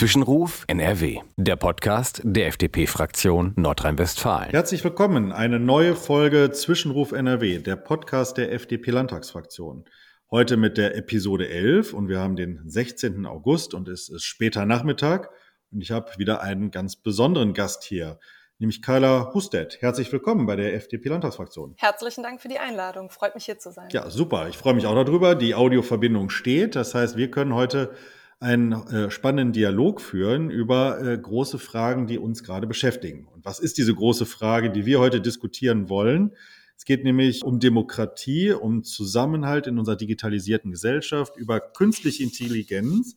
[0.00, 4.48] Zwischenruf NRW, der Podcast der FDP-Fraktion Nordrhein-Westfalen.
[4.48, 9.84] Herzlich willkommen, eine neue Folge Zwischenruf NRW, der Podcast der FDP-Landtagsfraktion.
[10.30, 13.26] Heute mit der Episode 11 und wir haben den 16.
[13.26, 15.28] August und es ist später Nachmittag
[15.70, 18.18] und ich habe wieder einen ganz besonderen Gast hier,
[18.58, 19.82] nämlich Carla Hustedt.
[19.82, 21.74] Herzlich willkommen bei der FDP-Landtagsfraktion.
[21.76, 23.10] Herzlichen Dank für die Einladung.
[23.10, 23.90] Freut mich hier zu sein.
[23.90, 24.48] Ja, super.
[24.48, 25.34] Ich freue mich auch darüber.
[25.34, 26.74] Die Audioverbindung steht.
[26.74, 27.94] Das heißt, wir können heute
[28.40, 33.26] einen äh, spannenden Dialog führen über äh, große Fragen, die uns gerade beschäftigen.
[33.26, 36.32] Und was ist diese große Frage, die wir heute diskutieren wollen?
[36.74, 43.16] Es geht nämlich um Demokratie, um Zusammenhalt in unserer digitalisierten Gesellschaft, über künstliche Intelligenz,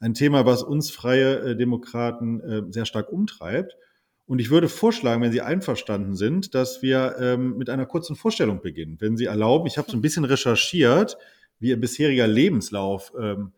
[0.00, 3.76] ein Thema, was uns freie äh, Demokraten äh, sehr stark umtreibt.
[4.24, 8.62] Und ich würde vorschlagen, wenn Sie einverstanden sind, dass wir ähm, mit einer kurzen Vorstellung
[8.62, 8.96] beginnen.
[8.98, 11.18] Wenn Sie erlauben, ich habe so ein bisschen recherchiert,
[11.58, 13.52] wie Ihr bisheriger Lebenslauf ähm,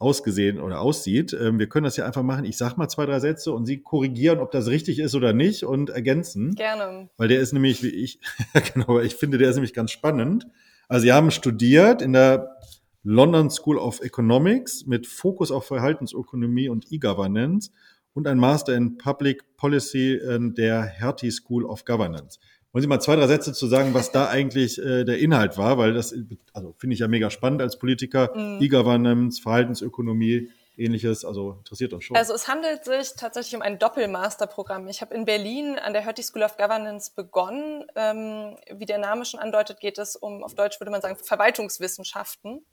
[0.00, 1.36] ausgesehen oder aussieht.
[1.38, 2.46] Ähm, wir können das ja einfach machen.
[2.46, 5.62] Ich sag mal zwei, drei Sätze und Sie korrigieren, ob das richtig ist oder nicht
[5.62, 6.54] und ergänzen.
[6.54, 7.10] Gerne.
[7.18, 8.18] Weil der ist nämlich, wie ich,
[8.74, 10.46] genau, ich finde, der ist nämlich ganz spannend.
[10.88, 12.56] Also Sie haben studiert in der
[13.02, 17.70] London School of Economics mit Fokus auf Verhaltensökonomie und E-Governance
[18.14, 20.18] und ein Master in Public Policy
[20.56, 22.38] der Hertie School of Governance.
[22.72, 25.76] Wollen Sie mal zwei, drei Sätze zu sagen, was da eigentlich äh, der Inhalt war?
[25.76, 26.14] Weil das,
[26.52, 28.30] also finde ich ja mega spannend als Politiker.
[28.34, 28.62] Mhm.
[28.62, 32.16] E-Governance, Verhaltensökonomie, ähnliches, also interessiert uns schon.
[32.16, 34.88] Also es handelt sich tatsächlich um ein Doppelmasterprogramm.
[34.88, 37.84] Ich habe in Berlin an der Hertie School of Governance begonnen.
[37.96, 42.64] Ähm, wie der Name schon andeutet, geht es um, auf Deutsch würde man sagen, Verwaltungswissenschaften.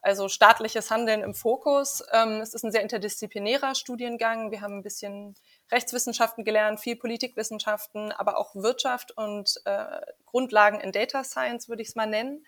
[0.00, 2.02] Also staatliches Handeln im Fokus.
[2.12, 4.50] Ähm, es ist ein sehr interdisziplinärer Studiengang.
[4.50, 5.34] Wir haben ein bisschen
[5.72, 11.88] Rechtswissenschaften gelernt, viel Politikwissenschaften, aber auch Wirtschaft und äh, Grundlagen in Data Science, würde ich
[11.88, 12.44] es mal nennen.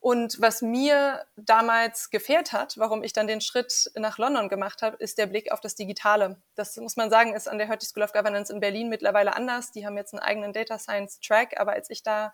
[0.00, 4.96] Und was mir damals gefehlt hat, warum ich dann den Schritt nach London gemacht habe,
[4.98, 6.40] ist der Blick auf das Digitale.
[6.54, 9.72] Das muss man sagen, ist an der Hertie School of Governance in Berlin mittlerweile anders.
[9.72, 12.32] Die haben jetzt einen eigenen Data Science Track, aber als ich da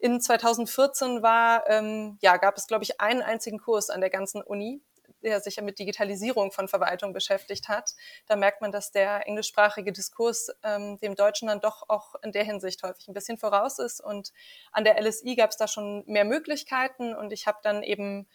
[0.00, 4.42] in 2014 war, ähm, ja, gab es, glaube ich, einen einzigen Kurs an der ganzen
[4.42, 4.82] Uni
[5.22, 7.94] der sich ja mit Digitalisierung von Verwaltung beschäftigt hat,
[8.26, 12.44] da merkt man, dass der englischsprachige Diskurs ähm, dem Deutschen dann doch auch in der
[12.44, 14.00] Hinsicht häufig ein bisschen voraus ist.
[14.00, 14.32] Und
[14.72, 18.28] an der LSI gab es da schon mehr Möglichkeiten und ich habe dann eben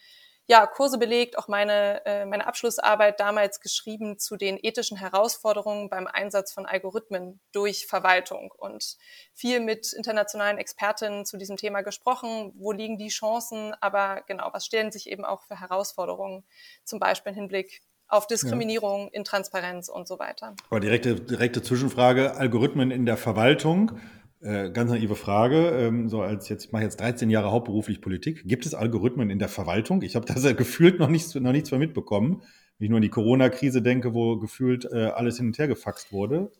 [0.47, 6.05] ja, Kurse belegt, auch meine, äh, meine Abschlussarbeit damals geschrieben zu den ethischen Herausforderungen beim
[6.05, 8.97] Einsatz von Algorithmen durch Verwaltung und
[9.33, 12.51] viel mit internationalen Expertinnen zu diesem Thema gesprochen.
[12.55, 13.73] Wo liegen die Chancen?
[13.79, 16.43] Aber genau, was stellen sich eben auch für Herausforderungen,
[16.83, 19.13] zum Beispiel im Hinblick auf Diskriminierung, ja.
[19.13, 20.55] Intransparenz und so weiter.
[20.69, 23.99] Aber direkte, direkte Zwischenfrage, Algorithmen in der Verwaltung.
[24.43, 28.43] Äh, ganz naive Frage, ähm, so als jetzt, ich mache jetzt 13 Jahre hauptberuflich Politik.
[28.45, 30.01] Gibt es Algorithmen in der Verwaltung?
[30.01, 32.43] Ich habe da gefühlt noch nichts, noch nichts mehr mitbekommen.
[32.77, 36.11] Wenn ich nur an die Corona-Krise denke, wo gefühlt äh, alles hin und her gefaxt
[36.11, 36.51] wurde.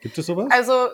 [0.00, 0.48] Gibt es sowas?
[0.52, 0.88] Also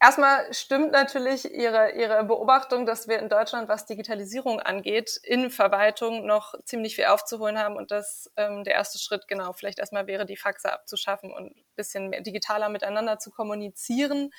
[0.00, 6.24] erstmal stimmt natürlich Ihre, Ihre Beobachtung, dass wir in Deutschland, was Digitalisierung angeht, in Verwaltung
[6.24, 10.24] noch ziemlich viel aufzuholen haben und dass ähm, der erste Schritt genau vielleicht erstmal wäre,
[10.24, 14.30] die Faxe abzuschaffen und ein bisschen mehr digitaler miteinander zu kommunizieren.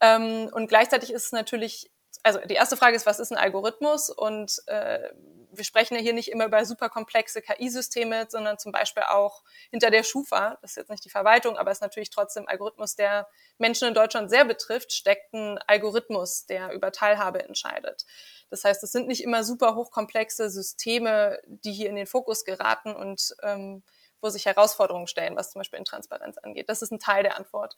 [0.00, 1.90] Ähm, und gleichzeitig ist es natürlich,
[2.22, 4.10] also die erste Frage ist, was ist ein Algorithmus?
[4.10, 5.10] Und äh,
[5.56, 9.90] wir sprechen ja hier nicht immer über super komplexe KI-Systeme, sondern zum Beispiel auch hinter
[9.90, 13.26] der Schufa, das ist jetzt nicht die Verwaltung, aber ist natürlich trotzdem Algorithmus, der
[13.58, 18.04] Menschen in Deutschland sehr betrifft, steckt ein Algorithmus, der über Teilhabe entscheidet.
[18.50, 22.94] Das heißt, es sind nicht immer super hochkomplexe Systeme, die hier in den Fokus geraten
[22.94, 23.82] und ähm,
[24.20, 26.68] wo sich Herausforderungen stellen, was zum Beispiel Intransparenz angeht.
[26.68, 27.76] Das ist ein Teil der Antwort.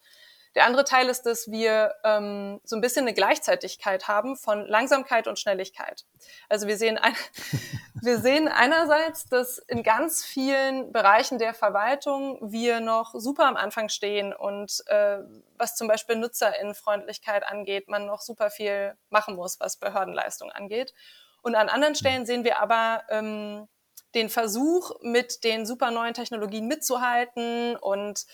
[0.55, 5.27] Der andere Teil ist, dass wir ähm, so ein bisschen eine Gleichzeitigkeit haben von Langsamkeit
[5.27, 6.05] und Schnelligkeit.
[6.49, 7.15] Also wir sehen, ein,
[8.03, 13.89] wir sehen einerseits, dass in ganz vielen Bereichen der Verwaltung wir noch super am Anfang
[13.89, 15.19] stehen und äh,
[15.57, 20.95] was zum Beispiel Nutzerinnenfreundlichkeit angeht, man noch super viel machen muss, was Behördenleistung angeht.
[21.43, 23.69] Und an anderen Stellen sehen wir aber ähm,
[24.15, 28.27] den Versuch, mit den super neuen Technologien mitzuhalten und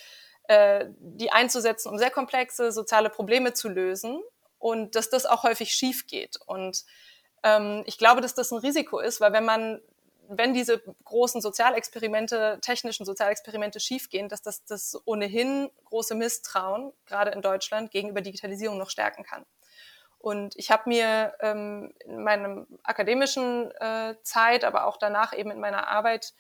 [0.49, 4.23] äh, die einzusetzen, um sehr komplexe soziale Probleme zu lösen
[4.59, 6.39] und dass das auch häufig schief geht.
[6.47, 6.85] Und
[7.43, 9.81] ähm, ich glaube, dass das ein Risiko ist, weil wenn man
[10.29, 17.43] wenn diese großen Sozialexperimente, technischen Sozialexperimente schiefgehen, dass das das ohnehin große Misstrauen, gerade in
[17.43, 19.45] Deutschland, gegenüber Digitalisierung noch stärken kann.
[20.19, 25.61] Und ich habe mir ähm, in meinem akademischen äh, Zeit, aber auch danach eben in
[25.61, 26.33] meiner Arbeit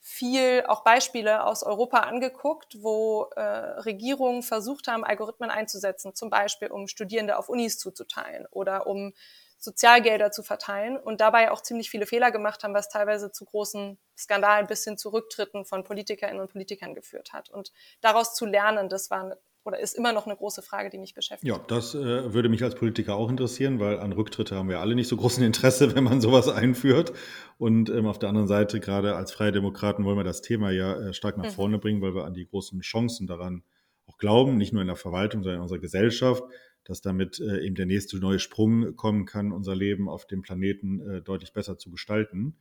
[0.00, 6.68] viel auch Beispiele aus Europa angeguckt, wo äh, Regierungen versucht haben, Algorithmen einzusetzen, zum Beispiel
[6.68, 9.12] um Studierende auf Unis zuzuteilen oder um
[9.58, 13.98] Sozialgelder zu verteilen und dabei auch ziemlich viele Fehler gemacht haben, was teilweise zu großen
[14.16, 17.50] Skandalen bis hin zu Rücktritten von Politikerinnen und Politikern geführt hat.
[17.50, 17.70] Und
[18.00, 21.48] daraus zu lernen, das war oder ist immer noch eine große Frage, die mich beschäftigt.
[21.48, 24.94] Ja, das äh, würde mich als Politiker auch interessieren, weil an Rücktritte haben wir alle
[24.94, 27.12] nicht so großen Interesse, wenn man sowas einführt.
[27.58, 30.94] Und ähm, auf der anderen Seite, gerade als Freie Demokraten, wollen wir das Thema ja
[30.94, 31.50] äh, stark nach mhm.
[31.50, 33.62] vorne bringen, weil wir an die großen Chancen daran
[34.06, 36.42] auch glauben, nicht nur in der Verwaltung, sondern in unserer Gesellschaft,
[36.84, 41.00] dass damit äh, eben der nächste neue Sprung kommen kann, unser Leben auf dem Planeten
[41.00, 42.56] äh, deutlich besser zu gestalten.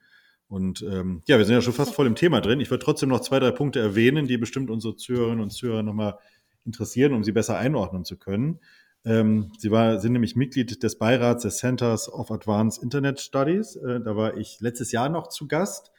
[0.49, 2.59] Und ähm, ja, wir sind ja schon fast voll im Thema drin.
[2.59, 6.17] Ich würde trotzdem noch zwei, drei Punkte erwähnen, die bestimmt unsere Zuhörerinnen und Zuhörer nochmal
[6.65, 8.59] interessieren, um sie besser einordnen zu können.
[9.05, 13.75] Ähm, sie war, sind nämlich Mitglied des Beirats des Centers of Advanced Internet Studies.
[13.77, 15.91] Äh, da war ich letztes Jahr noch zu Gast.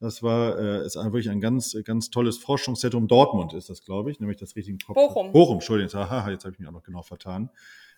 [0.00, 4.20] Das war äh, ist wirklich ein ganz ganz tolles Forschungszentrum Dortmund ist das, glaube ich,
[4.20, 4.94] nämlich das richtige Kopf.
[4.94, 5.32] Bochum.
[5.32, 7.50] Bochum, Entschuldigung, haha, jetzt habe ich mich auch noch genau vertan.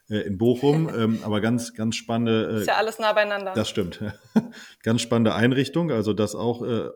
[0.09, 2.57] Äh, in Bochum, ähm, aber ganz ganz spannende.
[2.57, 3.53] Äh, ist ja alles nah beieinander.
[3.55, 4.03] Das stimmt.
[4.83, 6.89] ganz spannende Einrichtung, also das auch äh,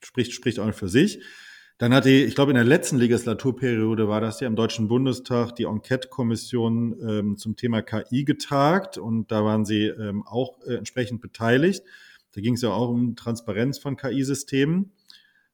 [0.00, 1.22] spricht spricht auch für sich.
[1.78, 5.56] Dann hat die, ich glaube, in der letzten Legislaturperiode war das ja im Deutschen Bundestag
[5.56, 11.20] die Enquete-Kommission ähm, zum Thema KI getagt und da waren sie ähm, auch äh, entsprechend
[11.20, 11.82] beteiligt.
[12.32, 14.92] Da ging es ja auch um Transparenz von KI-Systemen.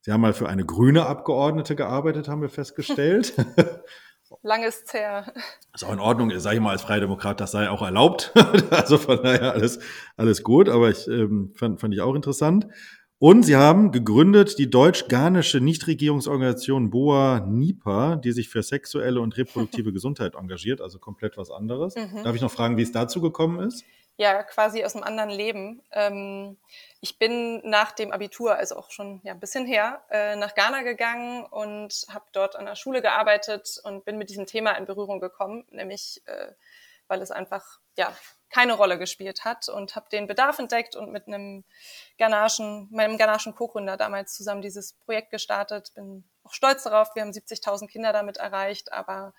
[0.02, 3.34] Sie haben mal für eine grüne Abgeordnete gearbeitet, haben wir festgestellt.
[4.42, 5.32] Lang ist her.
[5.74, 8.32] Ist auch in Ordnung, sage ich mal als Freidemokrat, das sei auch erlaubt.
[8.70, 9.80] also von daher alles,
[10.16, 12.66] alles gut, aber ich ähm, fand, fand ich auch interessant.
[13.22, 19.92] Und sie haben gegründet die deutsch-ghanaische Nichtregierungsorganisation BOA NIPA, die sich für sexuelle und reproduktive
[19.92, 21.96] Gesundheit engagiert, also komplett was anderes.
[21.96, 22.24] Mhm.
[22.24, 23.84] Darf ich noch fragen, wie es dazu gekommen ist?
[24.16, 25.82] Ja, quasi aus einem anderen Leben.
[25.92, 26.56] Ähm,
[27.02, 30.80] ich bin nach dem Abitur, also auch schon ja, ein bisschen her, äh, nach Ghana
[30.80, 35.20] gegangen und habe dort an der Schule gearbeitet und bin mit diesem Thema in Berührung
[35.20, 36.52] gekommen, nämlich äh,
[37.06, 38.14] weil es einfach ja
[38.50, 41.64] keine Rolle gespielt hat und habe den Bedarf entdeckt und mit einem
[42.18, 45.92] Ghanaschen, meinem ghanaischen Co-Gründer damals zusammen dieses Projekt gestartet.
[45.94, 47.14] Bin auch stolz darauf.
[47.14, 49.32] Wir haben 70.000 Kinder damit erreicht, aber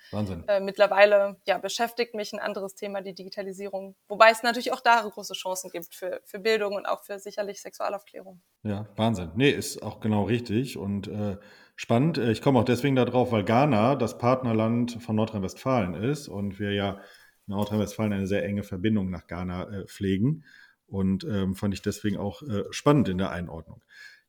[0.47, 3.95] äh, mittlerweile ja, beschäftigt mich ein anderes Thema, die Digitalisierung.
[4.07, 7.61] Wobei es natürlich auch da große Chancen gibt für, für Bildung und auch für sicherlich
[7.61, 8.41] Sexualaufklärung.
[8.63, 9.31] Ja, Wahnsinn.
[9.35, 11.37] Nee, ist auch genau richtig und äh,
[11.75, 12.17] spannend.
[12.17, 16.99] Ich komme auch deswegen darauf, weil Ghana das Partnerland von Nordrhein-Westfalen ist und wir ja
[17.47, 20.43] Nordrhein-Westfalen eine sehr enge Verbindung nach Ghana äh, pflegen.
[20.87, 23.81] Und ähm, fand ich deswegen auch äh, spannend in der Einordnung.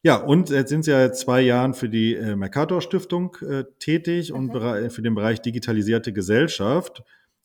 [0.05, 4.31] Ja, und jetzt sind Sie ja zwei Jahren für die äh, Mercator Stiftung äh, tätig
[4.31, 4.37] mhm.
[4.37, 7.03] und für den Bereich digitalisierte Gesellschaft.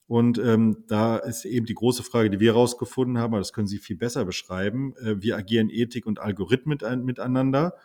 [0.08, 3.68] Und ähm, da ist eben die große Frage, die wir herausgefunden haben, aber das können
[3.68, 4.96] Sie viel besser beschreiben.
[4.98, 7.76] Äh, wie agieren Ethik und Algorithmen mit, miteinander?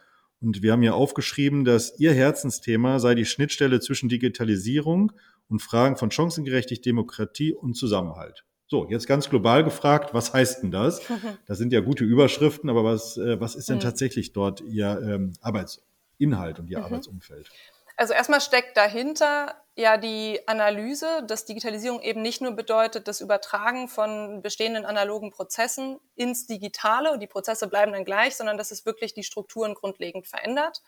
[0.41, 5.13] Und wir haben ja aufgeschrieben, dass Ihr Herzensthema sei die Schnittstelle zwischen Digitalisierung
[5.53, 8.45] und Fragen von Chancengerechtigkeit, Demokratie und Zusammenhalt.
[8.67, 11.03] So, jetzt ganz global gefragt, was heißt denn das?
[11.47, 15.35] Das sind ja gute Überschriften, aber was, äh, was ist denn tatsächlich dort Ihr ähm,
[15.43, 16.85] Arbeitsinhalt und Ihr mhm.
[16.85, 17.51] Arbeitsumfeld?
[17.99, 23.89] Also erstmal steckt dahinter ja die Analyse, dass Digitalisierung eben nicht nur bedeutet, das Übertragen
[23.89, 28.87] von bestehenden analogen Prozessen ins Digitale und die Prozesse bleiben dann gleich, sondern dass es
[28.87, 30.83] wirklich die Strukturen grundlegend verändert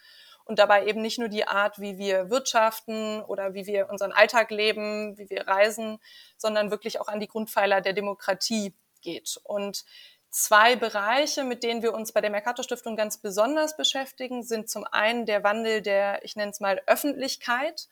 [0.45, 4.51] und dabei eben nicht nur die Art, wie wir wirtschaften oder wie wir unseren Alltag
[4.51, 5.99] leben, wie wir reisen,
[6.37, 9.41] sondern wirklich auch an die Grundpfeiler der Demokratie geht.
[9.43, 9.85] Und
[10.31, 14.85] zwei Bereiche, mit denen wir uns bei der Mercator Stiftung ganz besonders beschäftigen, sind zum
[14.85, 17.89] einen der Wandel der, ich nenne es mal, Öffentlichkeit.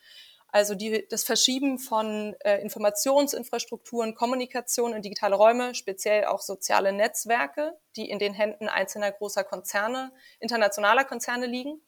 [0.48, 7.78] Also die, das Verschieben von äh, Informationsinfrastrukturen, Kommunikation in digitale Räume, speziell auch soziale Netzwerke,
[7.96, 11.80] die in den Händen einzelner großer Konzerne, internationaler Konzerne liegen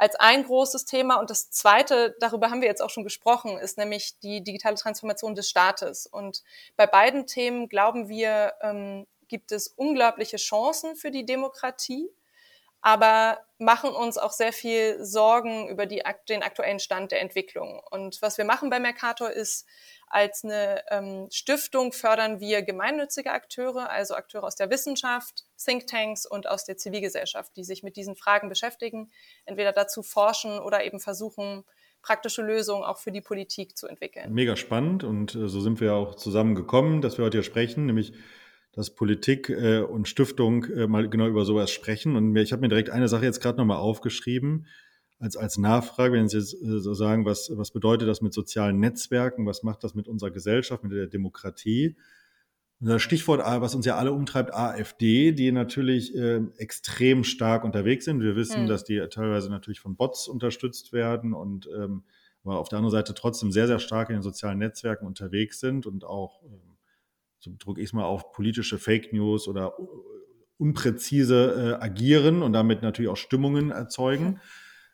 [0.00, 1.16] als ein großes Thema.
[1.16, 5.34] Und das zweite, darüber haben wir jetzt auch schon gesprochen, ist nämlich die digitale Transformation
[5.34, 6.06] des Staates.
[6.06, 6.42] Und
[6.76, 12.08] bei beiden Themen glauben wir, ähm, gibt es unglaubliche Chancen für die Demokratie,
[12.82, 17.80] aber machen uns auch sehr viel Sorgen über die, den aktuellen Stand der Entwicklung.
[17.90, 19.66] Und was wir machen bei Mercator ist,
[20.06, 26.48] als eine ähm, Stiftung fördern wir gemeinnützige Akteure, also Akteure aus der Wissenschaft, Thinktanks und
[26.48, 29.12] aus der Zivilgesellschaft, die sich mit diesen Fragen beschäftigen,
[29.44, 31.64] entweder dazu forschen oder eben versuchen,
[32.02, 34.32] praktische Lösungen auch für die Politik zu entwickeln.
[34.32, 38.14] Mega spannend und äh, so sind wir auch zusammengekommen, dass wir heute hier sprechen, nämlich
[38.72, 42.16] dass Politik äh, und Stiftung äh, mal genau über sowas sprechen.
[42.16, 44.66] Und mir, ich habe mir direkt eine Sache jetzt gerade nochmal aufgeschrieben
[45.18, 48.80] als, als Nachfrage, wenn Sie jetzt äh, so sagen, was, was bedeutet das mit sozialen
[48.80, 51.96] Netzwerken, was macht das mit unserer Gesellschaft, mit der Demokratie?
[52.82, 58.22] Das Stichwort, was uns ja alle umtreibt, AfD, die natürlich äh, extrem stark unterwegs sind.
[58.22, 58.68] Wir wissen, mhm.
[58.68, 62.04] dass die teilweise natürlich von Bots unterstützt werden und ähm,
[62.42, 65.86] aber auf der anderen Seite trotzdem sehr, sehr stark in den sozialen Netzwerken unterwegs sind
[65.86, 66.69] und auch ähm,
[67.40, 69.74] so drücke ich es mal auf, politische Fake News oder
[70.58, 74.40] unpräzise äh, agieren und damit natürlich auch Stimmungen erzeugen.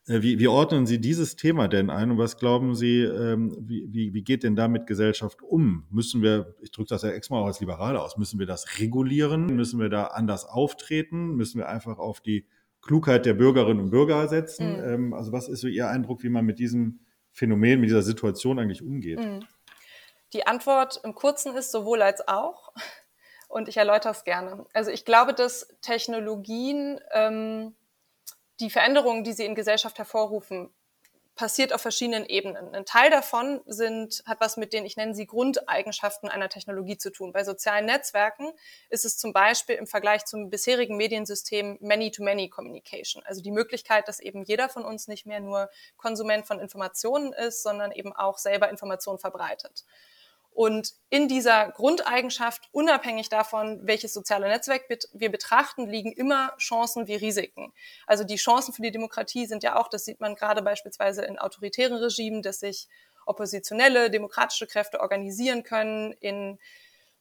[0.07, 3.93] Äh, wie, wie ordnen Sie dieses Thema denn ein und was glauben Sie, ähm, wie,
[3.93, 5.85] wie, wie geht denn damit Gesellschaft um?
[5.91, 9.47] Müssen wir, ich drücke das ja extra auch als Liberale aus, müssen wir das regulieren?
[9.57, 11.35] Müssen wir da anders auftreten?
[11.35, 12.47] Müssen wir einfach auf die
[12.81, 14.75] Klugheit der Bürgerinnen und Bürger setzen?
[14.75, 14.85] Mhm.
[14.85, 17.01] Ähm, also was ist so Ihr Eindruck, wie man mit diesem
[17.33, 19.19] Phänomen, mit dieser Situation eigentlich umgeht?
[19.19, 19.41] Mhm.
[20.33, 22.73] Die Antwort im Kurzen ist sowohl als auch.
[23.49, 24.67] Und ich erläutere es gerne.
[24.73, 27.77] Also ich glaube, dass Technologien ähm,
[28.61, 30.75] die Veränderungen, die sie in Gesellschaft hervorrufen,
[31.37, 32.75] passiert auf verschiedenen Ebenen.
[32.75, 37.13] Ein Teil davon sind, hat was mit den, ich nenne sie Grundeigenschaften einer Technologie zu
[37.13, 37.33] tun.
[37.33, 38.51] Bei sozialen Netzwerken
[38.89, 43.23] ist es zum Beispiel im Vergleich zum bisherigen Mediensystem Many-to-Many Communication.
[43.27, 45.69] Also die Möglichkeit, dass eben jeder von uns nicht mehr nur
[45.99, 49.85] Konsument von Informationen ist, sondern eben auch selber Informationen verbreitet.
[50.57, 57.15] Und in dieser Grundeigenschaft, unabhängig davon, welches soziale Netzwerk wir betrachten, liegen immer Chancen wie
[57.15, 57.75] Risiken.
[58.07, 61.39] Also die Chancen für die Demokratie sind ja auch, das sieht man gerade beispielsweise in
[61.39, 62.89] autoritären Regimen, dass sich
[63.27, 66.13] oppositionelle demokratische Kräfte organisieren können.
[66.21, 66.59] In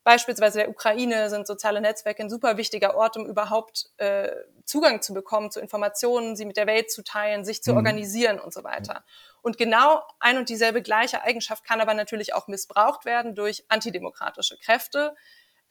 [0.06, 4.30] beispielsweise der Ukraine sind soziale Netzwerke ein super wichtiger Ort, um überhaupt äh,
[4.64, 7.78] Zugang zu bekommen zu Informationen, sie mit der Welt zu teilen, sich zu mhm.
[7.78, 9.04] organisieren und so weiter.
[9.42, 14.58] Und genau ein und dieselbe gleiche Eigenschaft kann aber natürlich auch missbraucht werden durch antidemokratische
[14.60, 15.16] Kräfte.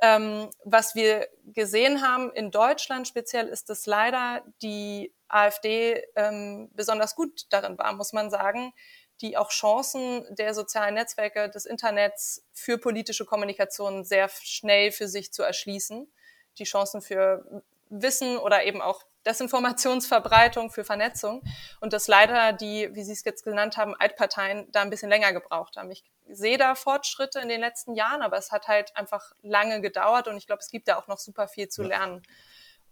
[0.00, 7.14] Ähm, was wir gesehen haben in Deutschland speziell ist, dass leider die AfD ähm, besonders
[7.14, 8.72] gut darin war, muss man sagen,
[9.20, 15.32] die auch Chancen der sozialen Netzwerke, des Internets für politische Kommunikation sehr schnell für sich
[15.32, 16.10] zu erschließen.
[16.58, 21.42] Die Chancen für Wissen oder eben auch Desinformationsverbreitung, für Vernetzung
[21.80, 25.32] und dass leider die, wie Sie es jetzt genannt haben, Altparteien da ein bisschen länger
[25.32, 25.90] gebraucht haben.
[25.90, 30.28] Ich sehe da Fortschritte in den letzten Jahren, aber es hat halt einfach lange gedauert
[30.28, 32.22] und ich glaube, es gibt da auch noch super viel zu lernen.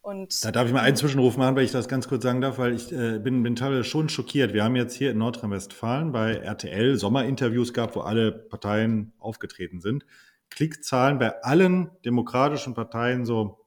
[0.03, 2.59] Und da darf ich mal einen Zwischenruf machen, weil ich das ganz kurz sagen darf,
[2.59, 4.53] weil ich äh, bin, bin teilweise schon schockiert.
[4.53, 10.05] Wir haben jetzt hier in Nordrhein-Westfalen bei RTL Sommerinterviews gehabt, wo alle Parteien aufgetreten sind.
[10.51, 13.65] Klickzahlen bei allen demokratischen Parteien so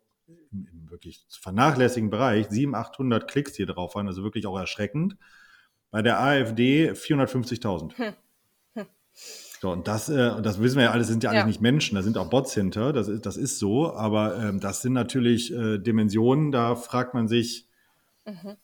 [0.89, 5.15] wirklich vernachlässigen Bereich 700, 800 Klicks hier drauf waren, also wirklich auch erschreckend.
[5.89, 7.96] Bei der AfD 450.000.
[7.98, 8.13] Hm.
[8.74, 8.86] Hm.
[9.65, 11.95] So, und das, äh, das wissen wir ja alles, sind ja, ja eigentlich nicht Menschen,
[11.95, 15.51] da sind auch Bots hinter, das ist, das ist so, aber ähm, das sind natürlich
[15.51, 17.67] äh, Dimensionen, da fragt man sich,
[18.25, 18.57] mhm.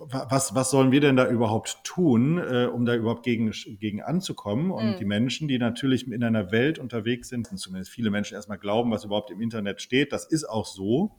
[0.00, 4.72] was, was sollen wir denn da überhaupt tun, äh, um da überhaupt gegen, gegen anzukommen?
[4.72, 4.96] Und mhm.
[4.96, 8.90] die Menschen, die natürlich in einer Welt unterwegs sind, und zumindest viele Menschen erstmal glauben,
[8.90, 11.12] was überhaupt im Internet steht, das ist auch so.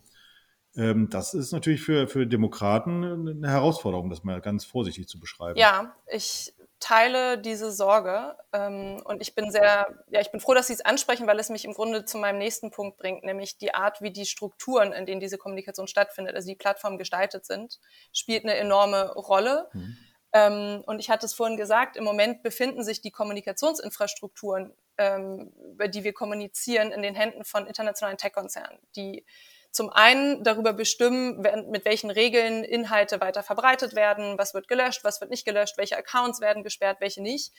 [0.76, 5.58] Ähm, das ist natürlich für, für Demokraten eine Herausforderung, das mal ganz vorsichtig zu beschreiben.
[5.58, 10.68] Ja, ich teile diese Sorge ähm, und ich bin sehr, ja, ich bin froh, dass
[10.68, 13.74] Sie es ansprechen, weil es mich im Grunde zu meinem nächsten Punkt bringt, nämlich die
[13.74, 17.80] Art, wie die Strukturen, in denen diese Kommunikation stattfindet, also die Plattformen gestaltet sind,
[18.12, 19.70] spielt eine enorme Rolle.
[19.74, 19.98] Mhm.
[20.34, 25.88] Ähm, und ich hatte es vorhin gesagt, im Moment befinden sich die Kommunikationsinfrastrukturen, ähm, über
[25.88, 29.26] die wir kommunizieren, in den Händen von internationalen Tech-Konzernen, die
[29.72, 35.22] zum einen darüber bestimmen, mit welchen Regeln Inhalte weiter verbreitet werden, was wird gelöscht, was
[35.22, 37.54] wird nicht gelöscht, welche Accounts werden gesperrt, welche nicht,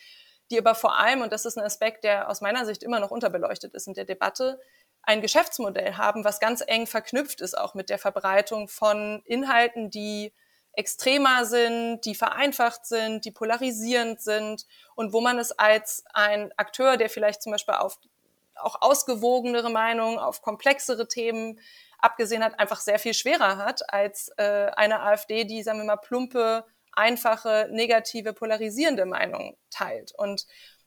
[0.51, 3.11] die aber vor allem, und das ist ein Aspekt, der aus meiner Sicht immer noch
[3.11, 4.61] unterbeleuchtet ist in der Debatte,
[5.03, 10.33] ein Geschäftsmodell haben, was ganz eng verknüpft ist auch mit der Verbreitung von Inhalten, die
[10.75, 16.97] extremer sind, die vereinfacht sind, die polarisierend sind und wo man es als ein Akteur,
[16.97, 17.99] der vielleicht zum Beispiel auf
[18.57, 21.59] auch ausgewogenere Meinungen, auf komplexere Themen
[22.03, 25.97] abgesehen hat, einfach sehr viel schwerer hat als äh, eine AfD, die, sagen wir mal,
[25.97, 30.13] plumpe, einfache, negative, polarisierende Meinung teilt.
[30.17, 30.47] Und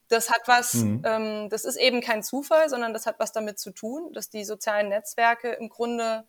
[0.10, 1.02] das hat was, mhm.
[1.06, 4.44] ähm, das ist eben kein Zufall, sondern das hat was damit zu tun, dass die
[4.44, 6.28] sozialen Netzwerke im Grunde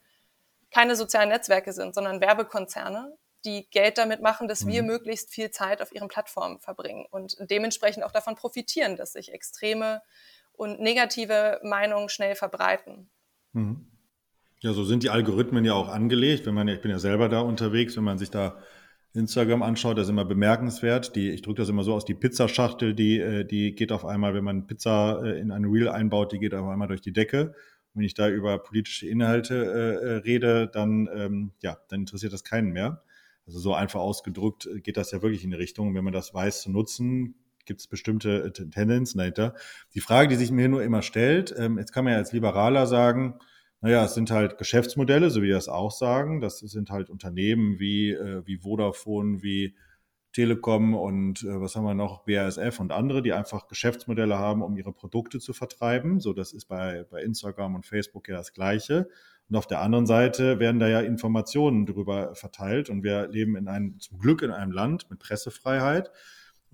[0.71, 4.69] keine sozialen Netzwerke sind, sondern Werbekonzerne, die Geld damit machen, dass mhm.
[4.69, 9.33] wir möglichst viel Zeit auf ihren Plattformen verbringen und dementsprechend auch davon profitieren, dass sich
[9.33, 10.03] extreme
[10.53, 13.11] und negative Meinungen schnell verbreiten.
[13.53, 13.96] Mhm.
[14.61, 16.47] Ja, so sind die Algorithmen ja auch angelegt.
[16.47, 18.59] Wenn man, ich bin ja selber da unterwegs, wenn man sich da
[19.13, 21.15] Instagram anschaut, das ist immer bemerkenswert.
[21.15, 24.35] Die, ich drücke das immer so aus, die Pizzaschachtel, die, äh, die geht auf einmal,
[24.35, 27.55] wenn man Pizza äh, in eine Reel einbaut, die geht auf einmal durch die Decke.
[27.95, 32.33] Und wenn ich da über politische Inhalte äh, äh, rede, dann, ähm, ja, dann interessiert
[32.33, 33.03] das keinen mehr.
[33.47, 35.89] Also so einfach ausgedrückt geht das ja wirklich in die Richtung.
[35.89, 39.55] Und wenn man das weiß zu nutzen, gibt es bestimmte Tendenzen dahinter.
[39.95, 42.87] Die Frage, die sich mir nur immer stellt, ähm, jetzt kann man ja als Liberaler
[42.87, 43.39] sagen,
[43.81, 46.41] naja, es sind halt Geschäftsmodelle, so wie wir das auch sagen.
[46.41, 49.75] Das sind halt Unternehmen wie, äh, wie Vodafone, wie
[50.33, 54.77] Telekom und äh, was haben wir noch, BASF und andere, die einfach Geschäftsmodelle haben, um
[54.77, 56.21] ihre Produkte zu vertreiben.
[56.21, 59.09] So, das ist bei, bei Instagram und Facebook ja das Gleiche.
[59.49, 63.69] Und auf der anderen Seite werden da ja Informationen darüber verteilt und wir leben in
[63.69, 66.11] einem, zum Glück in einem Land mit Pressefreiheit,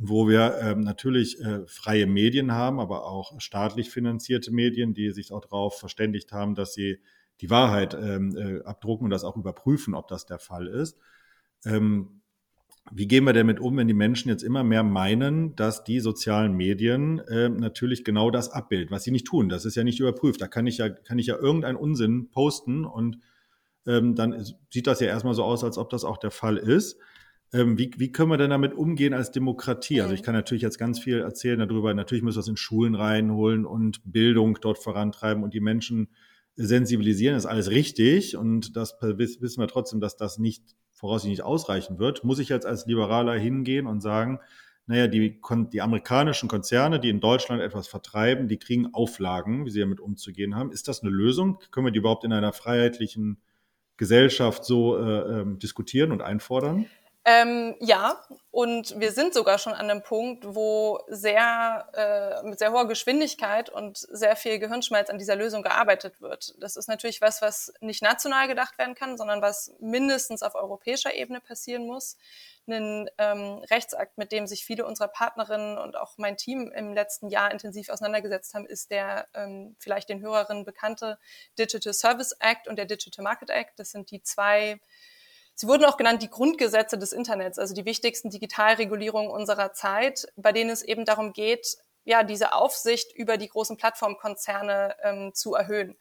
[0.05, 5.33] wo wir ähm, natürlich äh, freie Medien haben, aber auch staatlich finanzierte Medien, die sich
[5.33, 6.99] auch darauf verständigt haben, dass sie
[7.41, 10.99] die Wahrheit ähm, äh, abdrucken und das auch überprüfen, ob das der Fall ist.
[11.65, 12.21] Ähm,
[12.91, 16.55] wie gehen wir damit um, wenn die Menschen jetzt immer mehr meinen, dass die sozialen
[16.57, 19.49] Medien äh, natürlich genau das abbilden, was sie nicht tun?
[19.49, 20.41] Das ist ja nicht überprüft.
[20.41, 23.19] Da kann ich ja, kann ich ja irgendeinen Unsinn posten und
[23.87, 26.99] ähm, dann sieht das ja erstmal so aus, als ob das auch der Fall ist.
[27.53, 30.01] Ähm, wie, wie können wir denn damit umgehen als Demokratie?
[30.01, 31.93] Also ich kann natürlich jetzt ganz viel erzählen darüber.
[31.93, 36.09] Natürlich müssen wir es in Schulen reinholen und Bildung dort vorantreiben und die Menschen
[36.57, 37.35] sensibilisieren.
[37.35, 41.99] Das ist alles richtig und das wissen wir trotzdem, dass das nicht voraussichtlich nicht ausreichen
[41.99, 44.39] wird, muss ich jetzt als Liberaler hingehen und sagen,
[44.87, 45.41] naja, die,
[45.73, 50.55] die amerikanischen Konzerne, die in Deutschland etwas vertreiben, die kriegen Auflagen, wie sie damit umzugehen
[50.55, 50.71] haben.
[50.71, 51.59] Ist das eine Lösung?
[51.71, 53.41] Können wir die überhaupt in einer freiheitlichen
[53.97, 56.87] Gesellschaft so äh, ähm, diskutieren und einfordern?
[57.25, 62.73] Ähm, ja, und wir sind sogar schon an einem Punkt, wo sehr äh, mit sehr
[62.73, 66.55] hoher Geschwindigkeit und sehr viel Gehirnschmalz an dieser Lösung gearbeitet wird.
[66.59, 71.15] Das ist natürlich was, was nicht national gedacht werden kann, sondern was mindestens auf europäischer
[71.15, 72.17] Ebene passieren muss.
[72.67, 77.29] Ein ähm, Rechtsakt, mit dem sich viele unserer Partnerinnen und auch mein Team im letzten
[77.29, 81.19] Jahr intensiv auseinandergesetzt haben, ist der ähm, vielleicht den Hörerinnen bekannte
[81.57, 83.79] Digital Service Act und der Digital Market Act.
[83.79, 84.81] Das sind die zwei
[85.55, 90.53] Sie wurden auch genannt die Grundgesetze des Internets, also die wichtigsten Digitalregulierungen unserer Zeit, bei
[90.53, 95.97] denen es eben darum geht, ja, diese Aufsicht über die großen Plattformkonzerne ähm, zu erhöhen.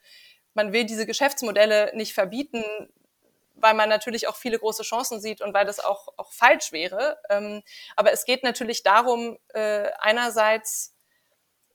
[0.54, 2.64] Man will diese Geschäftsmodelle nicht verbieten,
[3.54, 7.18] weil man natürlich auch viele große Chancen sieht und weil das auch, auch falsch wäre.
[7.30, 7.62] Ähm,
[7.94, 10.96] aber es geht natürlich darum, äh, einerseits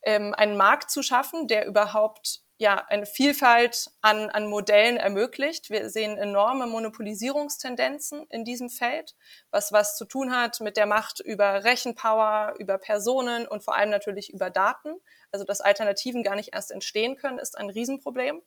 [0.04, 5.70] ähm, einen Markt zu schaffen, der überhaupt ja, eine Vielfalt an, an Modellen ermöglicht.
[5.70, 9.16] Wir sehen enorme Monopolisierungstendenzen in diesem Feld,
[9.52, 13.92] was was zu tun hat mit der Macht über Rechenpower, über Personen und vor allem
[13.92, 14.96] natürlich über Daten.
[15.32, 18.42] Also dass Alternativen gar nicht erst entstehen können, ist ein Riesenproblem.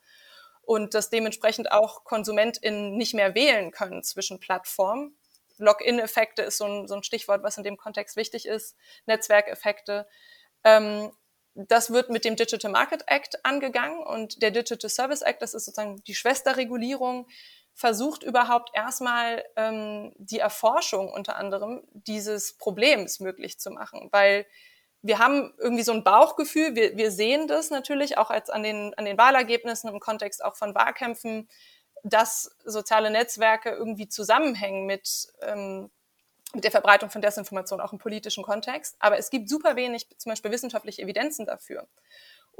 [0.63, 5.17] Und dass dementsprechend auch KonsumentInnen nicht mehr wählen können zwischen Plattformen.
[5.59, 8.77] Login-Effekte ist so ein, so ein Stichwort, was in dem Kontext wichtig ist.
[9.07, 10.07] Netzwerkeffekte.
[10.65, 11.11] Ähm,
[11.69, 15.65] das wird mit dem Digital Market Act angegangen und der Digital Service Act, das ist
[15.65, 17.27] sozusagen die Schwesterregulierung,
[17.75, 24.47] versucht überhaupt erstmal ähm, die Erforschung unter anderem dieses Problems möglich zu machen, weil
[25.03, 28.93] wir haben irgendwie so ein Bauchgefühl, wir, wir sehen das natürlich auch als an den,
[28.95, 31.49] an den Wahlergebnissen im Kontext auch von Wahlkämpfen,
[32.03, 35.91] dass soziale Netzwerke irgendwie zusammenhängen mit ähm,
[36.55, 38.97] mit der Verbreitung von Desinformation auch im politischen Kontext.
[38.99, 41.87] Aber es gibt super wenig, zum Beispiel wissenschaftliche Evidenzen dafür.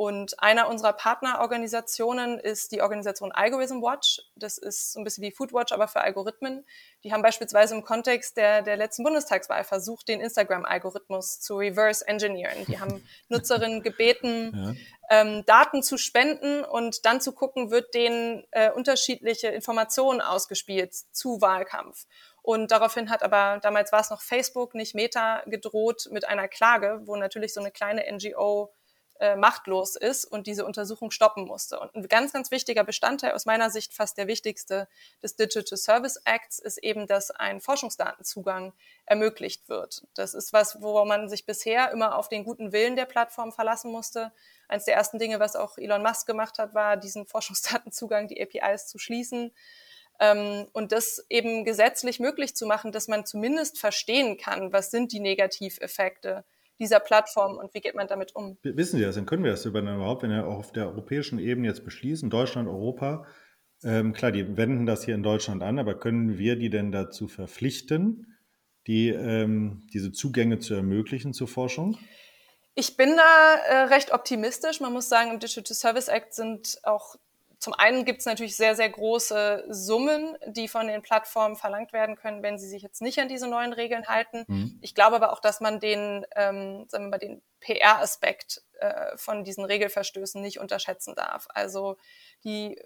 [0.01, 4.23] Und einer unserer Partnerorganisationen ist die Organisation Algorithm Watch.
[4.35, 6.65] Das ist so ein bisschen wie Food Watch, aber für Algorithmen.
[7.05, 12.65] Die haben beispielsweise im Kontext der, der letzten Bundestagswahl versucht, den Instagram-Algorithmus zu reverse engineeren.
[12.67, 14.77] Die haben Nutzerinnen gebeten,
[15.11, 15.21] ja.
[15.21, 21.43] ähm, Daten zu spenden und dann zu gucken, wird denen äh, unterschiedliche Informationen ausgespielt zu
[21.43, 22.07] Wahlkampf.
[22.43, 27.01] Und daraufhin hat aber, damals war es noch Facebook, nicht Meta, gedroht mit einer Klage,
[27.05, 28.73] wo natürlich so eine kleine NGO
[29.21, 31.79] äh, machtlos ist und diese Untersuchung stoppen musste.
[31.79, 34.89] Und ein ganz, ganz wichtiger Bestandteil, aus meiner Sicht fast der wichtigste
[35.23, 38.73] des Digital Service Acts, ist eben, dass ein Forschungsdatenzugang
[39.05, 40.07] ermöglicht wird.
[40.15, 43.93] Das ist was, wo man sich bisher immer auf den guten Willen der Plattform verlassen
[43.93, 44.33] musste.
[44.69, 48.87] Eines der ersten Dinge, was auch Elon Musk gemacht hat, war, diesen Forschungsdatenzugang, die APIs
[48.87, 49.53] zu schließen.
[50.21, 55.13] Ähm, und das eben gesetzlich möglich zu machen, dass man zumindest verstehen kann, was sind
[55.13, 56.45] die Negativeffekte
[56.79, 58.59] dieser Plattform und wie geht man damit um.
[58.63, 61.69] Wissen Sie das, dann können wir das überhaupt, wenn wir auch auf der europäischen Ebene
[61.69, 63.27] jetzt beschließen, Deutschland, Europa,
[63.83, 67.29] ähm, klar, die wenden das hier in Deutschland an, aber können wir die denn dazu
[67.29, 68.37] verpflichten,
[68.87, 71.99] die, ähm, diese Zugänge zu ermöglichen zur Forschung?
[72.75, 74.81] Ich bin da äh, recht optimistisch.
[74.81, 77.17] Man muss sagen, im Digital Service Act sind auch
[77.61, 82.17] zum einen gibt es natürlich sehr, sehr große Summen, die von den Plattformen verlangt werden
[82.17, 84.45] können, wenn sie sich jetzt nicht an diese neuen Regeln halten.
[84.49, 84.79] Mhm.
[84.81, 89.45] Ich glaube aber auch, dass man den, ähm, sagen wir mal, den PR-Aspekt äh, von
[89.45, 91.49] diesen Regelverstößen nicht unterschätzen darf.
[91.51, 91.99] Also
[92.45, 92.81] die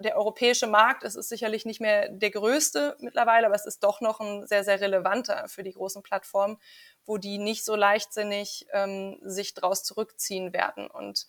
[0.00, 4.00] der europäische Markt, es ist sicherlich nicht mehr der größte mittlerweile, aber es ist doch
[4.00, 6.58] noch ein sehr, sehr relevanter für die großen Plattformen,
[7.06, 10.88] wo die nicht so leichtsinnig ähm, sich daraus zurückziehen werden.
[10.88, 11.26] Und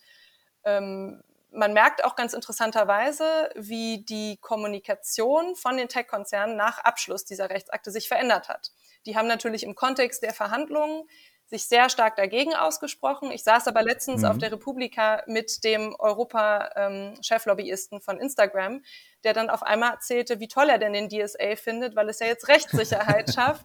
[0.64, 1.22] ähm,
[1.56, 7.90] man merkt auch ganz interessanterweise, wie die Kommunikation von den Tech-Konzernen nach Abschluss dieser Rechtsakte
[7.90, 8.72] sich verändert hat.
[9.06, 11.04] Die haben natürlich im Kontext der Verhandlungen
[11.48, 13.30] sich sehr stark dagegen ausgesprochen.
[13.30, 14.28] Ich saß aber letztens mhm.
[14.28, 18.82] auf der Republika mit dem Europa-Cheflobbyisten ähm, von Instagram,
[19.22, 22.26] der dann auf einmal erzählte, wie toll er denn den DSA findet, weil es ja
[22.26, 23.64] jetzt Rechtssicherheit schafft.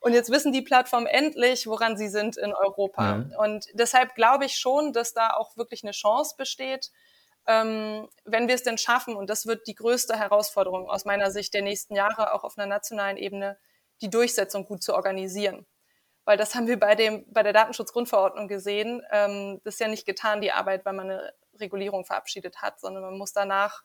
[0.00, 3.18] Und jetzt wissen die Plattformen endlich, woran sie sind in Europa.
[3.18, 3.32] Mhm.
[3.38, 6.90] Und deshalb glaube ich schon, dass da auch wirklich eine Chance besteht,
[7.46, 11.54] ähm, wenn wir es denn schaffen, und das wird die größte Herausforderung aus meiner Sicht
[11.54, 13.58] der nächsten Jahre, auch auf einer nationalen Ebene,
[14.02, 15.66] die Durchsetzung gut zu organisieren
[16.24, 19.02] weil das haben wir bei dem bei der Datenschutzgrundverordnung gesehen.
[19.10, 23.02] Ähm, das ist ja nicht getan die Arbeit, weil man eine Regulierung verabschiedet hat, sondern
[23.02, 23.82] man muss danach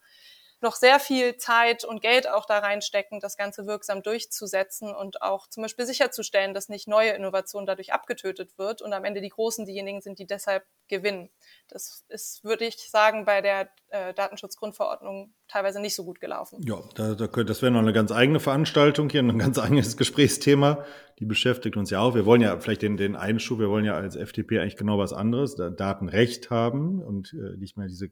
[0.62, 5.48] noch sehr viel Zeit und Geld auch da reinstecken, das Ganze wirksam durchzusetzen und auch
[5.48, 9.65] zum Beispiel sicherzustellen, dass nicht neue Innovation dadurch abgetötet wird und am Ende die Großen
[9.65, 11.30] diejenigen sind, die deshalb gewinnen.
[11.68, 16.62] Das ist, würde ich sagen, bei der äh, Datenschutzgrundverordnung teilweise nicht so gut gelaufen.
[16.63, 20.86] Ja, da, da das wäre noch eine ganz eigene Veranstaltung hier, ein ganz eigenes Gesprächsthema.
[21.20, 22.15] Die beschäftigt uns ja auch.
[22.15, 25.13] Wir wollen ja vielleicht den, den Einschub, wir wollen ja als FDP eigentlich genau was
[25.13, 28.10] anderes, Datenrecht haben und äh, nicht mehr diese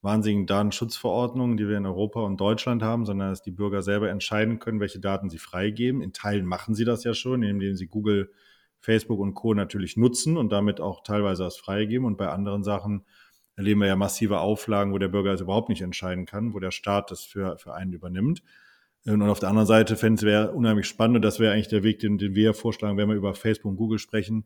[0.00, 4.58] wahnsinnigen Datenschutzverordnungen, die wir in Europa und Deutschland haben, sondern dass die Bürger selber entscheiden
[4.58, 6.02] können, welche Daten sie freigeben.
[6.02, 8.30] In Teilen machen sie das ja schon, indem sie Google,
[8.80, 9.54] Facebook und Co.
[9.54, 12.06] natürlich nutzen und damit auch teilweise das freigeben.
[12.06, 13.04] Und bei anderen Sachen
[13.56, 16.70] erleben wir ja massive Auflagen, wo der Bürger also überhaupt nicht entscheiden kann, wo der
[16.70, 18.42] Staat das für, für einen übernimmt.
[19.04, 21.82] Und auf der anderen Seite fände es wäre unheimlich spannend, und das wäre eigentlich der
[21.82, 24.44] Weg, den, den wir vorschlagen, wenn wir über Facebook und Google sprechen,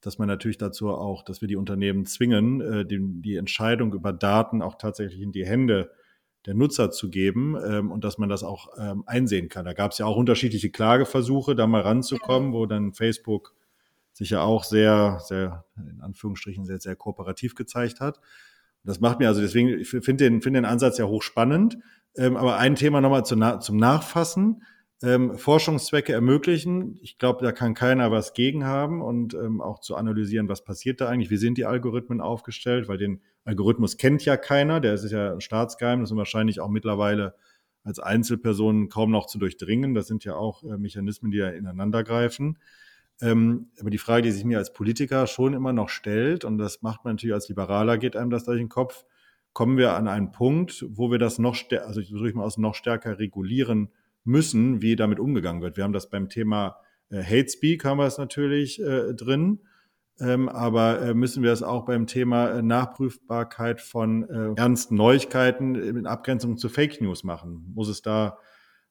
[0.00, 4.12] dass man natürlich dazu auch, dass wir die Unternehmen zwingen, äh, die, die Entscheidung über
[4.12, 5.90] Daten auch tatsächlich in die Hände
[6.46, 9.66] der Nutzer zu geben ähm, und dass man das auch ähm, einsehen kann.
[9.66, 13.54] Da gab es ja auch unterschiedliche Klageversuche, da mal ranzukommen, wo dann Facebook
[14.12, 18.20] sich ja auch sehr, sehr, in Anführungsstrichen, sehr, sehr kooperativ gezeigt hat.
[18.84, 21.78] Das macht mir also deswegen, ich finde den, finde den Ansatz ja hochspannend.
[22.16, 24.62] Ähm, aber ein Thema nochmal zu, zum Nachfassen
[25.02, 26.98] ähm, Forschungszwecke ermöglichen.
[27.00, 31.00] Ich glaube, da kann keiner was gegen haben und ähm, auch zu analysieren, was passiert
[31.00, 35.10] da eigentlich, wie sind die Algorithmen aufgestellt, weil den Algorithmus kennt ja keiner, der ist
[35.10, 37.34] ja ein Staatsgeheimnis und wahrscheinlich auch mittlerweile
[37.82, 39.94] als Einzelpersonen kaum noch zu durchdringen.
[39.94, 42.58] Das sind ja auch äh, Mechanismen, die ja ineinander greifen.
[43.22, 46.82] Ähm, aber die Frage, die sich mir als Politiker schon immer noch stellt, und das
[46.82, 49.04] macht man natürlich als Liberaler, geht einem das durch den Kopf,
[49.54, 52.74] kommen wir an einen Punkt, wo wir das noch also ich versuche mal aus noch
[52.74, 53.90] stärker regulieren
[54.24, 55.76] müssen, wie damit umgegangen wird.
[55.76, 56.76] Wir haben das beim Thema
[57.10, 59.60] äh, Hate Speak haben wir es natürlich äh, drin.
[60.20, 65.74] Ähm, aber äh, müssen wir es auch beim Thema äh, Nachprüfbarkeit von äh, ernsten Neuigkeiten
[65.74, 67.72] in Abgrenzung zu Fake News machen?
[67.74, 68.38] Muss es da,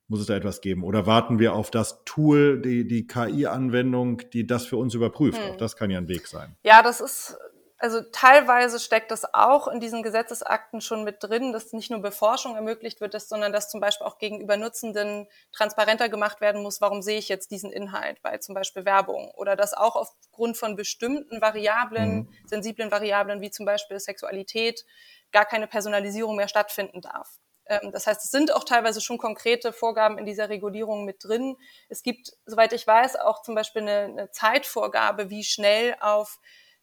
[0.07, 0.83] muss es da etwas geben?
[0.83, 5.39] Oder warten wir auf das Tool, die, die KI-Anwendung, die das für uns überprüft?
[5.39, 5.51] Hm.
[5.51, 6.55] Auch das kann ja ein Weg sein.
[6.63, 7.37] Ja, das ist
[7.79, 12.55] also teilweise steckt das auch in diesen Gesetzesakten schon mit drin, dass nicht nur Beforschung
[12.55, 17.17] ermöglicht wird, sondern dass zum Beispiel auch gegenüber Nutzenden transparenter gemacht werden muss, warum sehe
[17.17, 22.15] ich jetzt diesen Inhalt bei zum Beispiel Werbung oder dass auch aufgrund von bestimmten Variablen,
[22.15, 22.33] mhm.
[22.45, 24.85] sensiblen Variablen wie zum Beispiel Sexualität,
[25.31, 27.39] gar keine Personalisierung mehr stattfinden darf.
[27.65, 31.55] Ähm, das heißt, es sind auch teilweise schon konkrete Vorgaben in dieser Regulierung mit drin.
[31.87, 36.39] Es gibt, soweit ich weiß, auch zum Beispiel eine, eine Zeitvorgabe, wie schnell auf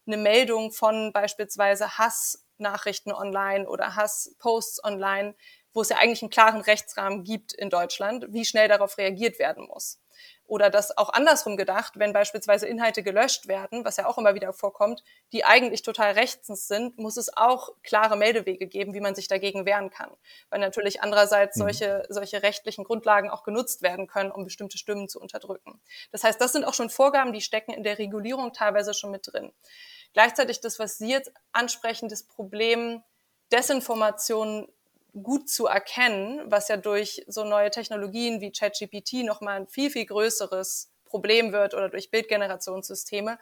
[0.07, 5.35] eine Meldung von beispielsweise Hassnachrichten online oder Hassposts online,
[5.73, 9.67] wo es ja eigentlich einen klaren Rechtsrahmen gibt in Deutschland, wie schnell darauf reagiert werden
[9.67, 9.99] muss.
[10.47, 14.53] Oder das auch andersrum gedacht, wenn beispielsweise Inhalte gelöscht werden, was ja auch immer wieder
[14.53, 19.27] vorkommt, die eigentlich total rechtens sind, muss es auch klare Meldewege geben, wie man sich
[19.27, 20.09] dagegen wehren kann.
[20.49, 21.63] Weil natürlich andererseits mhm.
[21.63, 25.81] solche, solche rechtlichen Grundlagen auch genutzt werden können, um bestimmte Stimmen zu unterdrücken.
[26.11, 29.27] Das heißt, das sind auch schon Vorgaben, die stecken in der Regulierung teilweise schon mit
[29.27, 29.51] drin.
[30.13, 33.03] Gleichzeitig das, was Sie jetzt ansprechen, das Problem
[33.51, 34.67] Desinformation
[35.23, 40.05] gut zu erkennen, was ja durch so neue Technologien wie ChatGPT nochmal ein viel, viel
[40.05, 43.39] größeres Problem wird oder durch Bildgenerationssysteme,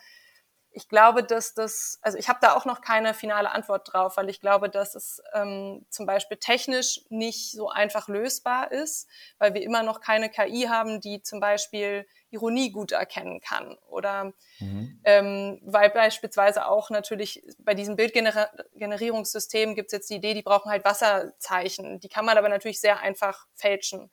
[0.75, 4.29] ich glaube, dass das, also ich habe da auch noch keine finale Antwort drauf, weil
[4.29, 9.07] ich glaube, dass es ähm, zum Beispiel technisch nicht so einfach lösbar ist,
[9.39, 13.77] weil wir immer noch keine KI haben, die zum Beispiel Ironie gut erkennen kann.
[13.87, 14.99] Oder mhm.
[15.05, 20.69] ähm, weil beispielsweise auch natürlich bei diesem Bildgenerierungssystem gibt es jetzt die Idee, die brauchen
[20.69, 22.01] halt Wasserzeichen.
[22.01, 24.11] Die kann man aber natürlich sehr einfach fälschen.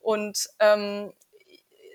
[0.00, 1.12] Und ähm,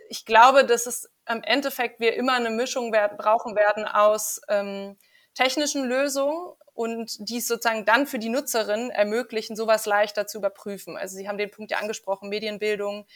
[0.07, 4.97] ich glaube, dass es im Endeffekt wir immer eine Mischung werden, brauchen werden aus ähm,
[5.33, 10.97] technischen Lösungen und die es sozusagen dann für die Nutzerin ermöglichen, sowas leichter zu überprüfen.
[10.97, 13.07] Also Sie haben den Punkt ja angesprochen, Medienbildung.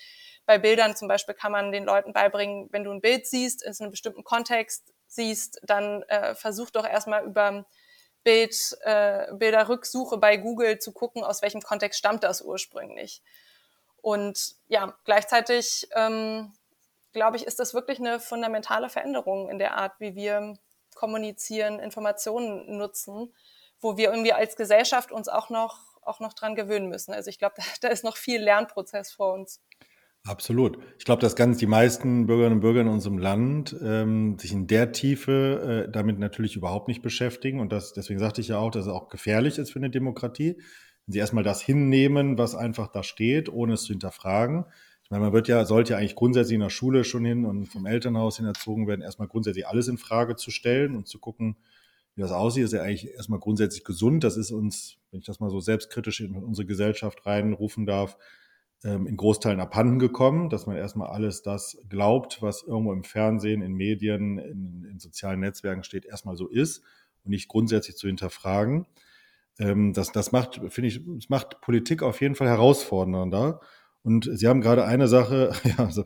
[0.46, 3.74] Bei Bildern zum Beispiel kann man den Leuten beibringen, wenn du ein Bild siehst, in
[3.80, 7.66] einem bestimmten Kontext siehst, dann äh, versuch doch erstmal über
[8.24, 13.22] Bild, äh, Bilderrücksuche bei Google zu gucken, aus welchem Kontext stammt das ursprünglich.
[14.02, 16.54] Und ja, gleichzeitig ähm,
[17.14, 20.56] glaube ich, ist das wirklich eine fundamentale Veränderung in der Art, wie wir
[20.96, 23.34] kommunizieren, Informationen nutzen,
[23.80, 27.14] wo wir irgendwie als Gesellschaft uns auch noch, auch noch dran gewöhnen müssen.
[27.14, 29.62] Also ich glaube, da, da ist noch viel Lernprozess vor uns.
[30.26, 30.78] Absolut.
[30.98, 34.68] Ich glaube, dass ganz die meisten Bürgerinnen und Bürger in unserem Land ähm, sich in
[34.68, 37.60] der Tiefe äh, damit natürlich überhaupt nicht beschäftigen.
[37.60, 40.58] Und das, deswegen sagte ich ja auch, dass es auch gefährlich ist für eine Demokratie.
[41.06, 44.66] Wenn sie erstmal das hinnehmen, was einfach da steht, ohne es zu hinterfragen.
[45.10, 47.86] Meine, man wird ja, sollte ja eigentlich grundsätzlich in der Schule schon hin und vom
[47.88, 51.58] Elternhaus hin erzogen werden, erstmal grundsätzlich alles in Frage zu stellen und zu gucken,
[52.16, 54.24] wie das aussieht, ist ja eigentlich erstmal grundsätzlich gesund.
[54.24, 58.18] Das ist uns, wenn ich das mal so selbstkritisch in unsere Gesellschaft reinrufen darf,
[58.84, 63.62] ähm, in Großteilen abhanden gekommen, dass man erstmal alles das glaubt, was irgendwo im Fernsehen,
[63.62, 66.84] in Medien, in, in sozialen Netzwerken steht, erstmal so ist
[67.24, 68.86] und nicht grundsätzlich zu hinterfragen.
[69.58, 73.60] Ähm, das, das macht, finde ich, das macht Politik auf jeden Fall herausfordernder.
[74.04, 76.04] Und Sie haben gerade eine Sache, ja, also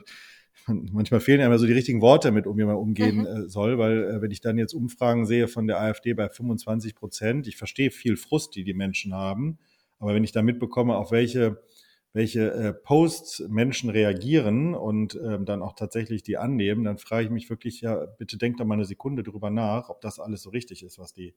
[0.68, 3.26] manchmal fehlen ja so die richtigen Worte damit, um wie man umgehen mhm.
[3.26, 6.96] Äh, soll, weil äh, wenn ich dann jetzt Umfragen sehe von der AfD bei 25
[6.96, 9.60] Prozent, ich verstehe viel Frust, die die Menschen haben,
[10.00, 11.62] aber wenn ich da mitbekomme, auf welche
[12.16, 17.32] welche äh, Posts Menschen reagieren und ähm, dann auch tatsächlich die annehmen, dann frage ich
[17.32, 20.52] mich wirklich, ja, bitte denkt doch mal eine Sekunde drüber nach, ob das alles so
[20.52, 21.34] richtig ist, was die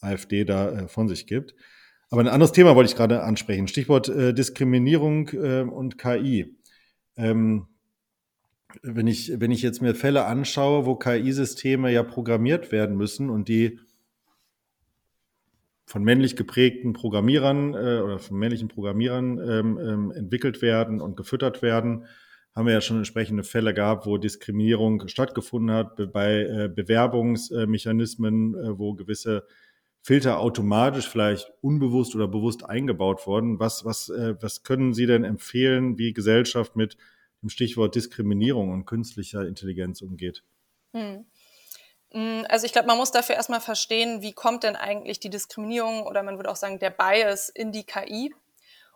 [0.00, 1.56] AfD da von sich gibt.
[2.12, 3.68] Aber ein anderes Thema wollte ich gerade ansprechen.
[3.68, 6.58] Stichwort äh, Diskriminierung äh, und KI.
[7.16, 7.68] Ähm,
[8.82, 13.48] wenn ich, wenn ich jetzt mir Fälle anschaue, wo KI-Systeme ja programmiert werden müssen und
[13.48, 13.80] die
[15.86, 21.62] von männlich geprägten Programmierern äh, oder von männlichen Programmierern ähm, ähm, entwickelt werden und gefüttert
[21.62, 22.04] werden,
[22.54, 28.78] haben wir ja schon entsprechende Fälle gehabt, wo Diskriminierung stattgefunden hat bei äh, Bewerbungsmechanismen, äh,
[28.78, 29.46] wo gewisse
[30.04, 33.60] Filter automatisch vielleicht unbewusst oder bewusst eingebaut worden.
[33.60, 36.96] Was, was, äh, was können Sie denn empfehlen, wie Gesellschaft mit
[37.40, 40.42] dem Stichwort Diskriminierung und künstlicher Intelligenz umgeht?
[40.92, 41.24] Hm.
[42.10, 46.02] hm also ich glaube, man muss dafür erstmal verstehen, wie kommt denn eigentlich die Diskriminierung
[46.02, 48.34] oder man würde auch sagen der Bias in die KI.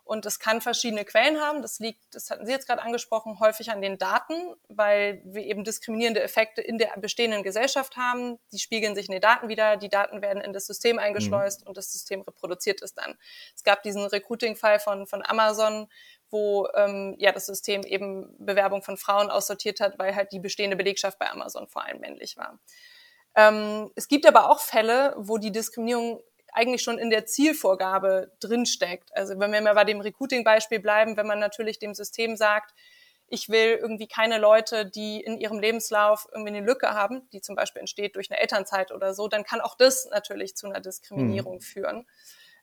[0.07, 1.63] Und es kann verschiedene Quellen haben.
[1.63, 5.65] Das liegt, das hatten Sie jetzt gerade angesprochen, häufig an den Daten, weil wir eben
[5.65, 8.39] diskriminierende Effekte in der bestehenden Gesellschaft haben.
[8.53, 9.77] Die spiegeln sich in den Daten wieder.
[9.77, 11.67] Die Daten werden in das System eingeschleust mhm.
[11.67, 13.19] und das System reproduziert es dann.
[13.57, 15.89] Es gab diesen Recruiting-Fall von, von Amazon,
[16.31, 20.77] wo ähm, ja das System eben Bewerbung von Frauen aussortiert hat, weil halt die bestehende
[20.77, 22.61] Belegschaft bei Amazon vor allem männlich war.
[23.35, 26.23] Ähm, es gibt aber auch Fälle, wo die Diskriminierung
[26.57, 29.15] eigentlich schon in der Zielvorgabe drinsteckt.
[29.15, 32.75] Also wenn wir mal bei dem Recruiting-Beispiel bleiben, wenn man natürlich dem System sagt,
[33.29, 37.57] ich will irgendwie keine Leute, die in ihrem Lebenslauf irgendwie eine Lücke haben, die zum
[37.57, 41.57] Beispiel entsteht durch eine Elternzeit oder so, dann kann auch das natürlich zu einer Diskriminierung
[41.57, 41.61] mhm.
[41.61, 42.07] führen.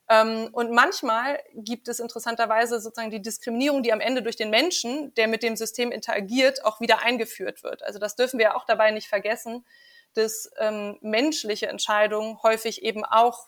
[0.09, 5.13] Ähm, und manchmal gibt es interessanterweise sozusagen die Diskriminierung, die am Ende durch den Menschen,
[5.15, 7.83] der mit dem System interagiert, auch wieder eingeführt wird.
[7.83, 9.65] Also das dürfen wir auch dabei nicht vergessen,
[10.13, 13.47] dass ähm, menschliche Entscheidungen häufig eben auch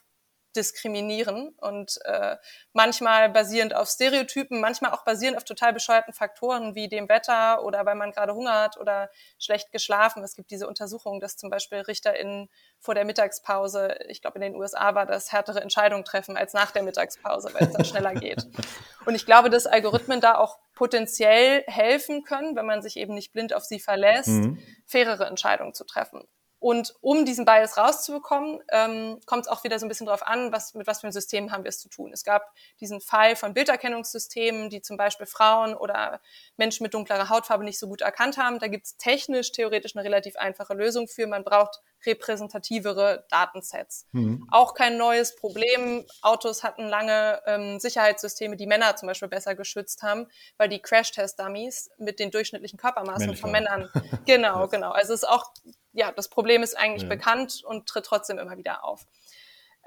[0.56, 2.38] diskriminieren und äh,
[2.74, 7.86] manchmal basierend auf Stereotypen, manchmal auch basierend auf total bescheuerten Faktoren wie dem Wetter oder
[7.86, 10.24] weil man gerade Hunger hat oder schlecht geschlafen.
[10.24, 14.56] Es gibt diese Untersuchung, dass zum Beispiel RichterInnen vor der Mittagspause, ich glaube in den
[14.56, 18.48] USA war das, härtere Entscheidungen treffen als nach der Mittagspause, weil es dann schneller geht.
[19.06, 23.34] Und ich glaube, dass Algorithmen da auch potenziell helfen können, wenn man sich eben nicht
[23.34, 24.58] blind auf sie verlässt, mhm.
[24.86, 26.28] fairere Entscheidungen zu treffen.
[26.66, 30.52] Und um diesen Bias rauszubekommen, ähm, kommt es auch wieder so ein bisschen darauf an,
[30.52, 32.10] was, mit was für einem System haben wir es zu tun.
[32.12, 36.20] Es gab diesen Fall von Bilderkennungssystemen, die zum Beispiel Frauen oder
[36.58, 38.58] Menschen mit dunklerer Hautfarbe nicht so gut erkannt haben.
[38.58, 41.28] Da gibt es technisch, theoretisch eine relativ einfache Lösung für.
[41.28, 44.08] Man braucht repräsentativere Datensets.
[44.12, 44.48] Mhm.
[44.50, 46.04] Auch kein neues Problem.
[46.24, 50.26] Autos hatten lange ähm, Sicherheitssysteme, die Männer zum Beispiel besser geschützt haben,
[50.58, 53.88] weil die Crash-Test-Dummies mit den durchschnittlichen Körpermaßen Männlich von Männern.
[54.26, 54.90] Genau, genau.
[54.90, 55.52] Also es ist auch
[55.96, 57.10] ja, das Problem ist eigentlich ja.
[57.10, 59.06] bekannt und tritt trotzdem immer wieder auf.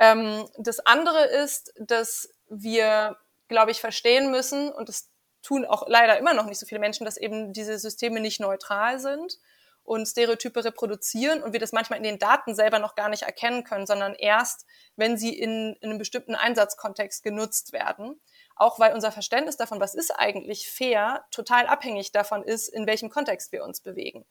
[0.01, 3.16] Ähm, das andere ist, dass wir,
[3.49, 5.11] glaube ich, verstehen müssen, und das
[5.42, 8.99] tun auch leider immer noch nicht so viele Menschen, dass eben diese Systeme nicht neutral
[8.99, 9.38] sind
[9.85, 13.64] und Stereotype reproduzieren und wir das manchmal in den Daten selber noch gar nicht erkennen
[13.64, 14.66] können, sondern erst,
[14.97, 18.21] wenn sie in, in einem bestimmten Einsatzkontext genutzt werden.
[18.57, 23.09] Auch weil unser Verständnis davon, was ist eigentlich fair, total abhängig davon ist, in welchem
[23.09, 24.27] Kontext wir uns bewegen.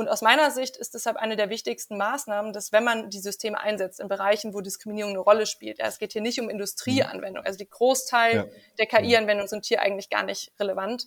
[0.00, 3.60] Und aus meiner Sicht ist deshalb eine der wichtigsten Maßnahmen, dass wenn man die Systeme
[3.60, 7.44] einsetzt in Bereichen, wo Diskriminierung eine Rolle spielt, ja, es geht hier nicht um Industrieanwendung,
[7.44, 8.46] also die Großteil ja.
[8.78, 11.06] der KI-Anwendungen sind hier eigentlich gar nicht relevant,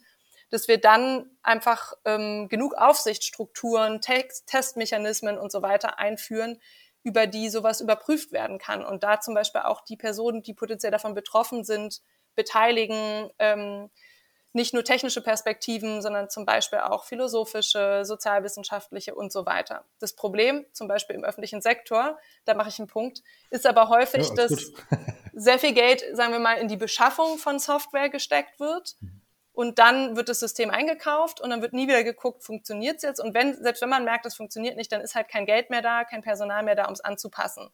[0.52, 6.62] dass wir dann einfach ähm, genug Aufsichtsstrukturen, Text, Testmechanismen und so weiter einführen,
[7.02, 8.86] über die sowas überprüft werden kann.
[8.86, 12.04] Und da zum Beispiel auch die Personen, die potenziell davon betroffen sind,
[12.36, 13.90] beteiligen, ähm,
[14.54, 19.84] nicht nur technische Perspektiven, sondern zum Beispiel auch philosophische, sozialwissenschaftliche und so weiter.
[20.00, 24.30] Das Problem, zum Beispiel im öffentlichen Sektor, da mache ich einen Punkt, ist aber häufig,
[24.30, 24.72] ja, dass
[25.34, 28.96] sehr viel Geld, sagen wir mal, in die Beschaffung von Software gesteckt wird.
[29.54, 33.20] Und dann wird das System eingekauft und dann wird nie wieder geguckt, funktioniert es jetzt?
[33.20, 35.84] Und wenn, selbst wenn man merkt, es funktioniert nicht, dann ist halt kein Geld mehr
[35.84, 37.70] da, kein Personal mehr da, um es anzupassen.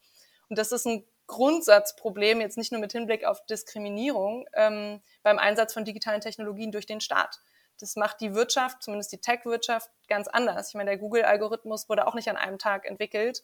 [0.49, 5.73] Und das ist ein Grundsatzproblem, jetzt nicht nur mit Hinblick auf Diskriminierung ähm, beim Einsatz
[5.73, 7.39] von digitalen Technologien durch den Staat.
[7.79, 10.69] Das macht die Wirtschaft, zumindest die Tech-Wirtschaft, ganz anders.
[10.69, 13.43] Ich meine, der Google-Algorithmus wurde auch nicht an einem Tag entwickelt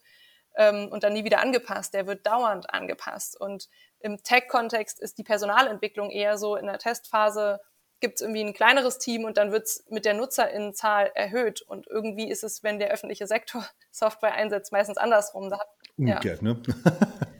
[0.57, 1.93] ähm, und dann nie wieder angepasst.
[1.93, 3.39] Der wird dauernd angepasst.
[3.39, 3.69] Und
[3.99, 7.61] im Tech-Kontext ist die Personalentwicklung eher so in der Testphase
[8.01, 11.61] gibt es irgendwie ein kleineres Team und dann wird es mit der Nutzerinnenzahl erhöht.
[11.61, 15.49] Und irgendwie ist es, wenn der öffentliche Sektor Software einsetzt, meistens andersrum.
[15.49, 15.59] Da,
[15.97, 16.53] Umgekehrt, ja.
[16.53, 16.61] ne?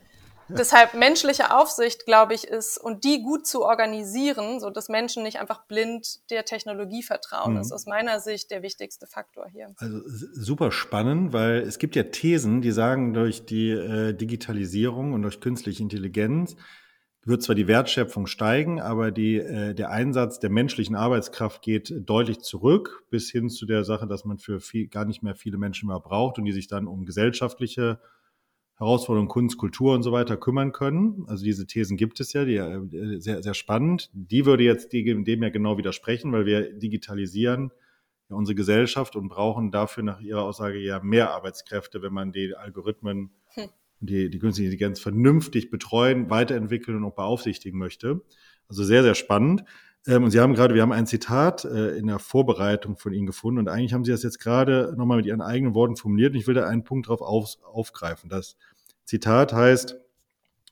[0.48, 5.40] Deshalb menschliche Aufsicht, glaube ich, ist und die gut zu organisieren, so dass Menschen nicht
[5.40, 7.62] einfach blind der Technologie vertrauen, mhm.
[7.62, 9.74] ist aus meiner Sicht der wichtigste Faktor hier.
[9.78, 15.24] Also super spannend, weil es gibt ja Thesen, die sagen, durch die äh, Digitalisierung und
[15.24, 16.56] durch künstliche Intelligenz
[17.26, 22.42] wird zwar die Wertschöpfung steigen, aber die, äh, der Einsatz der menschlichen Arbeitskraft geht deutlich
[22.42, 25.88] zurück, bis hin zu der Sache, dass man für viel, gar nicht mehr viele Menschen
[25.88, 28.00] mehr braucht und die sich dann um gesellschaftliche
[28.78, 31.24] Herausforderungen Kunst, Kultur und so weiter kümmern können.
[31.28, 34.10] Also diese Thesen gibt es ja, die äh, sehr, sehr spannend.
[34.14, 37.72] Die würde jetzt dem ja genau widersprechen, weil wir digitalisieren
[38.30, 42.54] ja unsere Gesellschaft und brauchen dafür nach Ihrer Aussage ja mehr Arbeitskräfte, wenn man die
[42.54, 43.70] Algorithmen, hm.
[44.02, 48.22] die, die künstliche Intelligenz vernünftig betreuen, weiterentwickeln und auch beaufsichtigen möchte.
[48.68, 49.64] Also sehr, sehr spannend.
[50.08, 53.26] Ähm, und Sie haben gerade, wir haben ein Zitat äh, in der Vorbereitung von Ihnen
[53.26, 56.40] gefunden und eigentlich haben Sie das jetzt gerade nochmal mit Ihren eigenen Worten formuliert und
[56.40, 58.30] ich will da einen Punkt drauf auf, aufgreifen.
[58.30, 58.58] Das
[59.06, 59.98] Zitat heißt,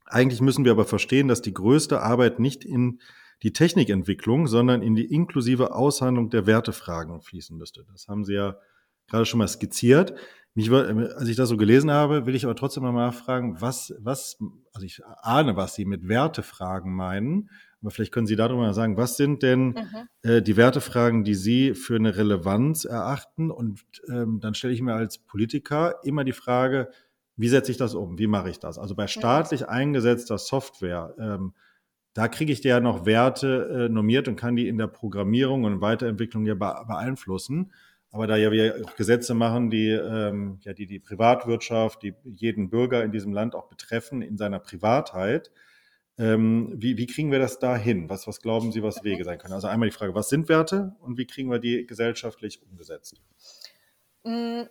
[0.05, 2.99] eigentlich müssen wir aber verstehen, dass die größte Arbeit nicht in
[3.41, 7.85] die Technikentwicklung, sondern in die inklusive Aushandlung der Wertefragen fließen müsste.
[7.91, 8.57] Das haben Sie ja
[9.07, 10.13] gerade schon mal skizziert.
[10.55, 14.37] Mich, als ich das so gelesen habe, will ich aber trotzdem mal nachfragen, was, was,
[14.71, 17.49] also ich ahne, was Sie mit Wertefragen meinen
[17.83, 19.85] aber vielleicht können Sie darüber mal sagen, was sind denn mhm.
[20.21, 23.51] äh, die Wertefragen, die Sie für eine Relevanz erachten?
[23.51, 26.89] Und ähm, dann stelle ich mir als Politiker immer die Frage,
[27.35, 28.17] wie setze ich das um?
[28.17, 28.77] Wie mache ich das?
[28.77, 31.53] Also bei staatlich eingesetzter Software, ähm,
[32.13, 35.81] da kriege ich ja noch Werte äh, normiert und kann die in der Programmierung und
[35.81, 37.73] Weiterentwicklung ja beeinflussen.
[38.11, 42.69] Aber da ja wir auch Gesetze machen, die ähm, ja die die Privatwirtschaft, die jeden
[42.69, 45.51] Bürger in diesem Land auch betreffen in seiner Privatheit,
[46.17, 48.09] ähm, wie, wie kriegen wir das da hin?
[48.09, 49.53] Was, was glauben Sie, was Wege sein können?
[49.53, 53.19] Also einmal die Frage, was sind Werte und wie kriegen wir die gesellschaftlich umgesetzt?
[54.23, 54.63] Mm,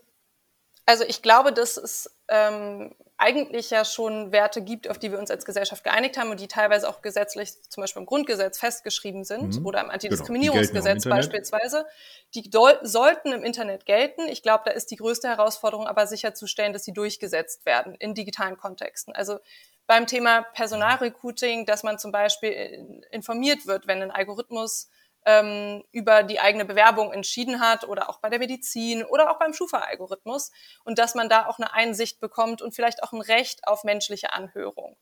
[0.87, 5.31] also ich glaube, dass es ähm, eigentlich ja schon Werte gibt, auf die wir uns
[5.31, 9.61] als Gesellschaft geeinigt haben und die teilweise auch gesetzlich, zum Beispiel im Grundgesetz festgeschrieben sind
[9.61, 9.67] mhm.
[9.67, 11.87] oder im Antidiskriminierungsgesetz genau, beispielsweise.
[12.35, 12.51] Die
[12.83, 14.23] sollten im Internet gelten.
[14.29, 18.57] Ich glaube, da ist die größte Herausforderung aber sicherzustellen, dass sie durchgesetzt werden in digitalen
[18.57, 19.15] Kontexten.
[19.15, 19.39] Also
[19.87, 24.89] beim Thema Personalrecruiting, dass man zum Beispiel informiert wird, wenn ein Algorithmus
[25.25, 29.53] ähm, über die eigene Bewerbung entschieden hat oder auch bei der Medizin oder auch beim
[29.53, 30.51] Schufa-Algorithmus
[30.85, 34.33] und dass man da auch eine Einsicht bekommt und vielleicht auch ein Recht auf menschliche
[34.33, 34.97] Anhörung.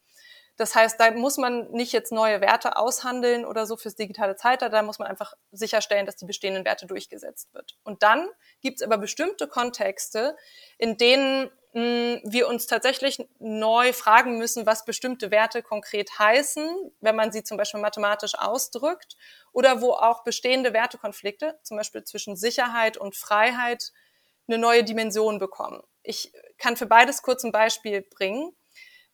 [0.57, 4.77] Das heißt, da muss man nicht jetzt neue Werte aushandeln oder so fürs digitale Zeitalter,
[4.77, 7.79] da muss man einfach sicherstellen, dass die bestehenden Werte durchgesetzt wird.
[7.83, 8.29] Und dann
[8.61, 10.37] gibt es aber bestimmte Kontexte,
[10.77, 17.31] in denen wir uns tatsächlich neu fragen müssen, was bestimmte Werte konkret heißen, wenn man
[17.31, 19.17] sie zum Beispiel mathematisch ausdrückt
[19.53, 23.93] oder wo auch bestehende Wertekonflikte, zum Beispiel zwischen Sicherheit und Freiheit,
[24.49, 25.81] eine neue Dimension bekommen.
[26.03, 28.53] Ich kann für beides kurz ein Beispiel bringen.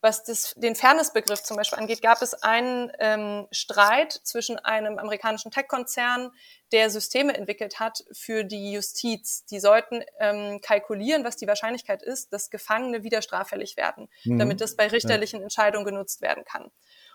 [0.06, 5.50] Was das, den Fairness-Begriff zum Beispiel angeht, gab es einen ähm, Streit zwischen einem amerikanischen
[5.50, 6.30] Tech-Konzern,
[6.70, 9.46] der Systeme entwickelt hat für die Justiz.
[9.46, 14.38] Die sollten ähm, kalkulieren, was die Wahrscheinlichkeit ist, dass Gefangene wieder straffällig werden, mhm.
[14.38, 16.70] damit das bei richterlichen Entscheidungen genutzt werden kann.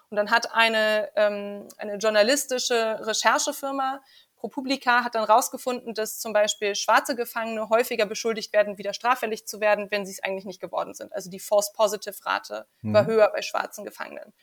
[0.09, 4.01] Und dann hat eine, ähm, eine journalistische Recherchefirma
[4.41, 9.61] ProPublica hat dann rausgefunden, dass zum Beispiel schwarze Gefangene häufiger beschuldigt werden, wieder straffällig zu
[9.61, 11.13] werden, wenn sie es eigentlich nicht geworden sind.
[11.13, 12.93] Also die False Positive Rate mhm.
[12.93, 14.33] war höher bei schwarzen Gefangenen.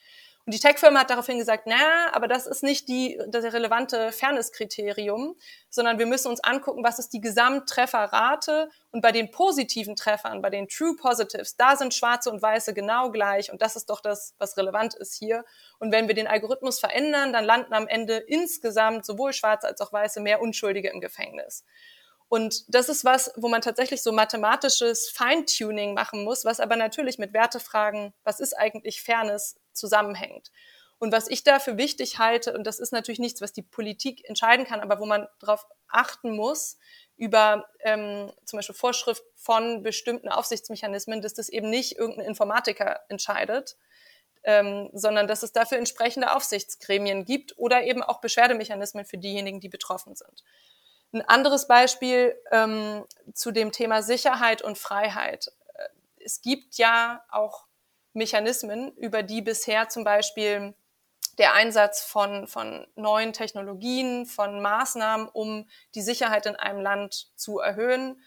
[0.49, 5.37] Und die Tech-Firma hat daraufhin gesagt, na, aber das ist nicht die, das relevante Fairness-Kriterium,
[5.69, 10.49] sondern wir müssen uns angucken, was ist die Gesamttrefferrate und bei den positiven Treffern, bei
[10.49, 14.35] den True Positives, da sind Schwarze und Weiße genau gleich und das ist doch das,
[14.39, 15.45] was relevant ist hier.
[15.81, 19.93] Und wenn wir den Algorithmus verändern, dann landen am Ende insgesamt sowohl Schwarze als auch
[19.93, 21.63] Weiße mehr Unschuldige im Gefängnis.
[22.31, 27.19] Und das ist was, wo man tatsächlich so mathematisches Feintuning machen muss, was aber natürlich
[27.19, 30.51] mit Wertefragen, was ist eigentlich Fairness, zusammenhängt.
[30.99, 34.67] Und was ich dafür wichtig halte, und das ist natürlich nichts, was die Politik entscheiden
[34.67, 36.77] kann, aber wo man darauf achten muss,
[37.17, 43.77] über ähm, zum Beispiel Vorschrift von bestimmten Aufsichtsmechanismen, dass das eben nicht irgendein Informatiker entscheidet,
[44.45, 49.69] ähm, sondern dass es dafür entsprechende Aufsichtsgremien gibt oder eben auch Beschwerdemechanismen für diejenigen, die
[49.69, 50.45] betroffen sind.
[51.13, 53.05] Ein anderes Beispiel ähm,
[53.35, 55.53] zu dem Thema Sicherheit und Freiheit.
[55.75, 55.89] Äh,
[56.25, 57.68] es gibt ja auch
[58.19, 60.75] Mechanismen, über die bisher zum Beispiel
[61.39, 67.59] der Einsatz von, von neuen Technologien, von Maßnahmen, um die Sicherheit in einem Land zu
[67.59, 68.21] erhöhen,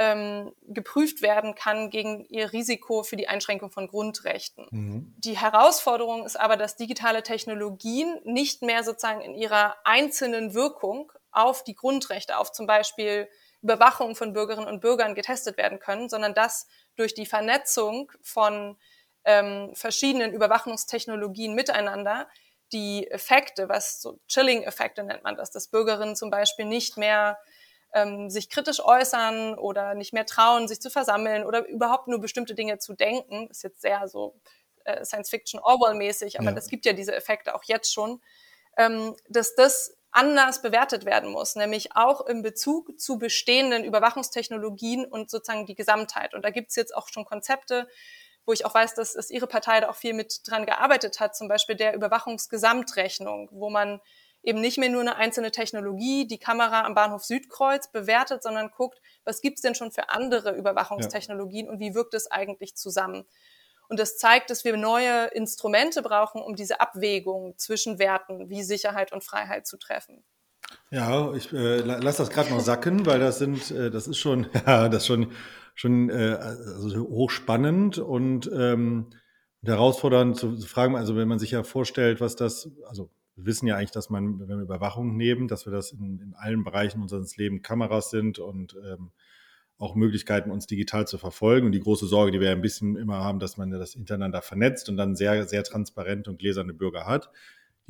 [0.00, 4.66] ähm, geprüft werden kann gegen ihr Risiko für die Einschränkung von Grundrechten.
[4.70, 5.14] Mhm.
[5.18, 11.64] Die Herausforderung ist aber, dass digitale Technologien nicht mehr sozusagen in ihrer einzelnen Wirkung auf
[11.64, 13.28] die Grundrechte, auf zum Beispiel
[13.62, 16.66] Überwachung von Bürgerinnen und Bürgern getestet werden können, sondern dass
[16.96, 18.78] durch die Vernetzung von
[19.24, 22.28] ähm, verschiedenen Überwachungstechnologien miteinander
[22.72, 27.38] die Effekte, was so Chilling-Effekte nennt man das, dass Bürgerinnen zum Beispiel nicht mehr
[27.92, 32.54] ähm, sich kritisch äußern oder nicht mehr trauen, sich zu versammeln oder überhaupt nur bestimmte
[32.54, 34.36] Dinge zu denken, ist jetzt sehr so
[34.84, 36.70] äh, Science-Fiction Orwell-mäßig, aber es ja.
[36.70, 38.20] gibt ja diese Effekte auch jetzt schon,
[38.76, 45.30] ähm, dass das anders bewertet werden muss, nämlich auch im Bezug zu bestehenden Überwachungstechnologien und
[45.30, 46.34] sozusagen die Gesamtheit.
[46.34, 47.88] Und da gibt es jetzt auch schon Konzepte,
[48.50, 51.36] wo ich auch weiß, dass, dass Ihre Partei da auch viel mit dran gearbeitet hat,
[51.36, 54.00] zum Beispiel der Überwachungsgesamtrechnung, wo man
[54.42, 59.00] eben nicht mehr nur eine einzelne Technologie, die Kamera am Bahnhof Südkreuz bewertet, sondern guckt,
[59.24, 61.72] was gibt's denn schon für andere Überwachungstechnologien ja.
[61.72, 63.24] und wie wirkt es eigentlich zusammen.
[63.88, 69.12] Und das zeigt, dass wir neue Instrumente brauchen, um diese Abwägung zwischen Werten wie Sicherheit
[69.12, 70.24] und Freiheit zu treffen.
[70.90, 74.46] Ja, ich äh, lasse das gerade noch sacken, weil das sind, äh, das ist schon,
[74.66, 75.32] ja, das schon
[75.80, 79.06] schon äh, also hochspannend und ähm,
[79.62, 80.94] herausfordernd zu, zu fragen.
[80.94, 84.40] Also wenn man sich ja vorstellt, was das, also wir wissen ja eigentlich, dass man,
[84.40, 88.38] wenn wir Überwachung nehmen, dass wir das in, in allen Bereichen unseres Lebens Kameras sind
[88.38, 89.10] und ähm,
[89.78, 91.66] auch Möglichkeiten, uns digital zu verfolgen.
[91.66, 94.42] Und die große Sorge, die wir ja ein bisschen immer haben, dass man das hintereinander
[94.42, 97.30] vernetzt und dann sehr, sehr transparente und gläserne Bürger hat,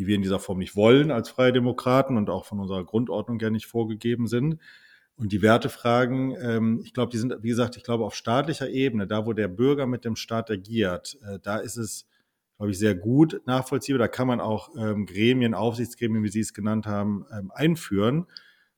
[0.00, 3.38] die wir in dieser Form nicht wollen als Freie Demokraten und auch von unserer Grundordnung
[3.38, 4.56] ja nicht vorgegeben sind.
[5.14, 9.06] Und die Wertefragen, ähm, ich glaube, die sind, wie gesagt, ich glaube, auf staatlicher Ebene,
[9.06, 12.06] da wo der Bürger mit dem Staat agiert, äh, da ist es,
[12.56, 13.98] glaube ich, sehr gut nachvollziehbar.
[13.98, 18.24] Da kann man auch ähm, Gremien, Aufsichtsgremien, wie Sie es genannt haben, ähm, einführen,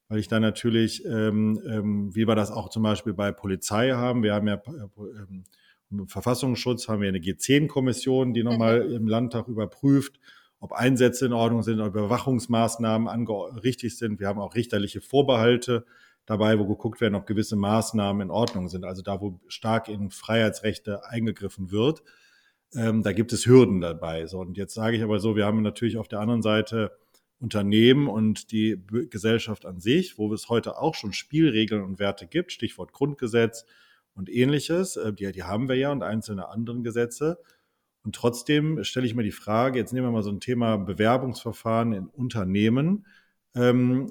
[0.09, 4.25] weil ich da natürlich, ähm, ähm, wie wir das auch zum Beispiel bei Polizei haben,
[4.25, 5.21] wir haben ja äh,
[5.93, 8.97] ähm, Verfassungsschutz, haben wir eine G10-Kommission, die nochmal mhm.
[8.97, 10.19] im Landtag überprüft,
[10.63, 13.27] ob Einsätze in Ordnung sind, ob Überwachungsmaßnahmen
[13.65, 14.21] richtig sind.
[14.21, 15.85] Wir haben auch richterliche Vorbehalte
[16.25, 18.85] dabei, wo geguckt werden, ob gewisse Maßnahmen in Ordnung sind.
[18.85, 22.05] Also da, wo stark in Freiheitsrechte eingegriffen wird,
[22.77, 24.29] ähm, da gibt es Hürden dabei.
[24.29, 26.93] So, und jetzt sage ich aber so, wir haben natürlich auf der anderen Seite
[27.41, 32.53] Unternehmen und die Gesellschaft an sich, wo es heute auch schon Spielregeln und Werte gibt,
[32.53, 33.67] Stichwort Grundgesetz
[34.15, 37.41] und ähnliches, äh, die, die haben wir ja und einzelne anderen Gesetze.
[38.05, 41.93] Und trotzdem stelle ich mir die Frage, jetzt nehmen wir mal so ein Thema Bewerbungsverfahren
[41.93, 43.07] in Unternehmen.
[43.55, 44.11] Ähm,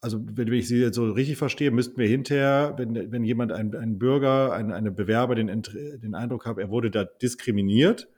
[0.00, 3.74] also wenn ich Sie jetzt so richtig verstehe, müssten wir hinterher, wenn, wenn jemand, ein,
[3.74, 8.08] ein Bürger, ein, eine Bewerber den, den Eindruck hat, er wurde da diskriminiert,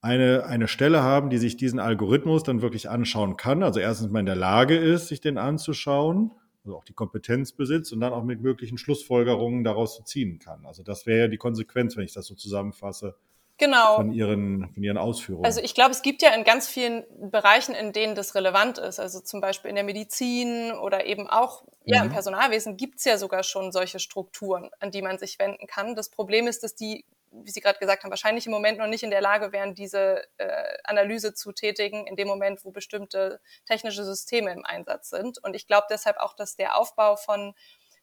[0.00, 3.62] eine, eine Stelle haben, die sich diesen Algorithmus dann wirklich anschauen kann.
[3.62, 6.30] Also erstens mal in der Lage ist, sich den anzuschauen,
[6.62, 10.66] also auch die Kompetenz besitzt und dann auch mit möglichen Schlussfolgerungen daraus zu ziehen kann.
[10.66, 13.16] Also das wäre ja die Konsequenz, wenn ich das so zusammenfasse,
[13.58, 13.96] genau.
[13.96, 15.44] von, ihren, von ihren Ausführungen.
[15.44, 19.00] Also ich glaube, es gibt ja in ganz vielen Bereichen, in denen das relevant ist.
[19.00, 22.06] Also zum Beispiel in der Medizin oder eben auch ja, mhm.
[22.06, 25.94] im Personalwesen gibt es ja sogar schon solche Strukturen, an die man sich wenden kann.
[25.94, 29.02] Das Problem ist, dass die, wie Sie gerade gesagt haben, wahrscheinlich im Moment noch nicht
[29.02, 34.04] in der Lage wären, diese äh, Analyse zu tätigen, in dem Moment, wo bestimmte technische
[34.04, 35.42] Systeme im Einsatz sind.
[35.42, 37.54] Und ich glaube deshalb auch, dass der Aufbau von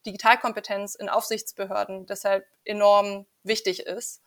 [0.06, 4.22] Digitalkompetenz in Aufsichtsbehörden deshalb enorm wichtig ist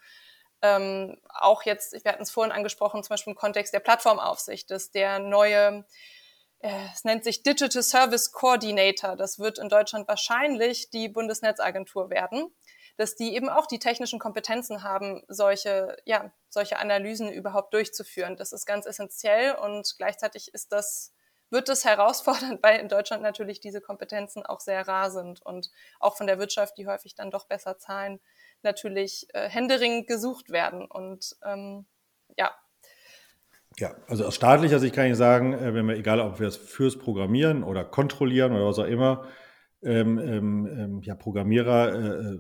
[0.65, 4.91] ähm, auch jetzt, wir hatten es vorhin angesprochen, zum Beispiel im Kontext der Plattformaufsicht, dass
[4.91, 5.85] der neue,
[6.61, 12.51] äh, es nennt sich Digital Service Coordinator, das wird in Deutschland wahrscheinlich die Bundesnetzagentur werden,
[12.97, 18.37] dass die eben auch die technischen Kompetenzen haben, solche, ja, solche Analysen überhaupt durchzuführen.
[18.37, 21.13] Das ist ganz essentiell und gleichzeitig ist das
[21.51, 26.17] wird es herausfordernd, weil in Deutschland natürlich diese Kompetenzen auch sehr rar sind und auch
[26.17, 28.19] von der Wirtschaft, die häufig dann doch besser zahlen,
[28.65, 30.85] natürlich äh, händeringend gesucht werden.
[30.87, 31.87] Und ähm,
[32.39, 32.51] ja.
[33.79, 36.57] Ja, also aus staatlicher Sicht kann ich sagen, äh, wenn wir, egal ob wir es
[36.57, 39.27] fürs Programmieren oder kontrollieren oder was auch immer,
[39.83, 42.39] ähm, ähm, ähm ja, Programmierer äh,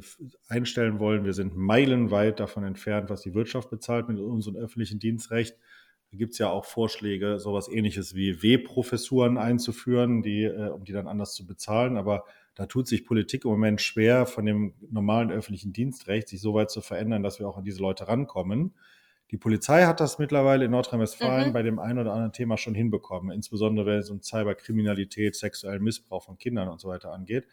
[0.49, 1.25] einstellen wollen.
[1.25, 5.57] Wir sind meilenweit davon entfernt, was die Wirtschaft bezahlt mit unserem öffentlichen Dienstrecht.
[6.11, 10.93] Da gibt es ja auch Vorschläge, sowas ähnliches wie W-Professuren einzuführen, die, äh, um die
[10.93, 11.97] dann anders zu bezahlen.
[11.97, 16.55] Aber da tut sich Politik im Moment schwer, von dem normalen öffentlichen Dienstrecht sich so
[16.55, 18.75] weit zu verändern, dass wir auch an diese Leute rankommen.
[19.31, 21.53] Die Polizei hat das mittlerweile in Nordrhein-Westfalen mhm.
[21.53, 26.25] bei dem einen oder anderen Thema schon hinbekommen, insbesondere wenn es um Cyberkriminalität, sexuellen Missbrauch
[26.25, 27.49] von Kindern und so weiter angeht.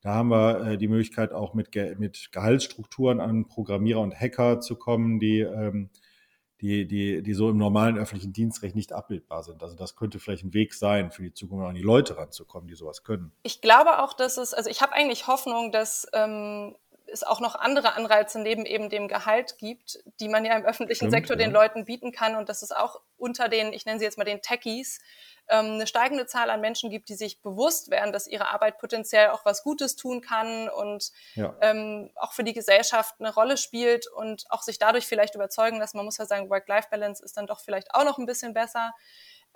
[0.00, 4.60] Da haben wir äh, die Möglichkeit, auch mit, Ge mit Gehaltsstrukturen an Programmierer und Hacker
[4.60, 5.90] zu kommen, die ähm,
[6.60, 9.62] die, die, die so im normalen öffentlichen Dienstrecht nicht abbildbar sind.
[9.62, 12.74] Also das könnte vielleicht ein Weg sein, für die Zukunft an die Leute ranzukommen, die
[12.74, 13.32] sowas können.
[13.42, 16.74] Ich glaube auch, dass es, also ich habe eigentlich Hoffnung, dass ähm,
[17.12, 21.08] es auch noch andere Anreize neben eben dem Gehalt gibt, die man ja im öffentlichen
[21.08, 21.44] Stimmt, Sektor ja.
[21.44, 24.24] den Leuten bieten kann und dass es auch unter den, ich nenne sie jetzt mal
[24.24, 25.00] den Techies,
[25.48, 29.30] ähm, eine steigende Zahl an Menschen gibt, die sich bewusst werden, dass ihre Arbeit potenziell
[29.30, 31.54] auch was Gutes tun kann und ja.
[31.60, 35.94] ähm, auch für die Gesellschaft eine Rolle spielt und auch sich dadurch vielleicht überzeugen, dass
[35.94, 38.92] man muss ja sagen, Work-Life-Balance ist dann doch vielleicht auch noch ein bisschen besser.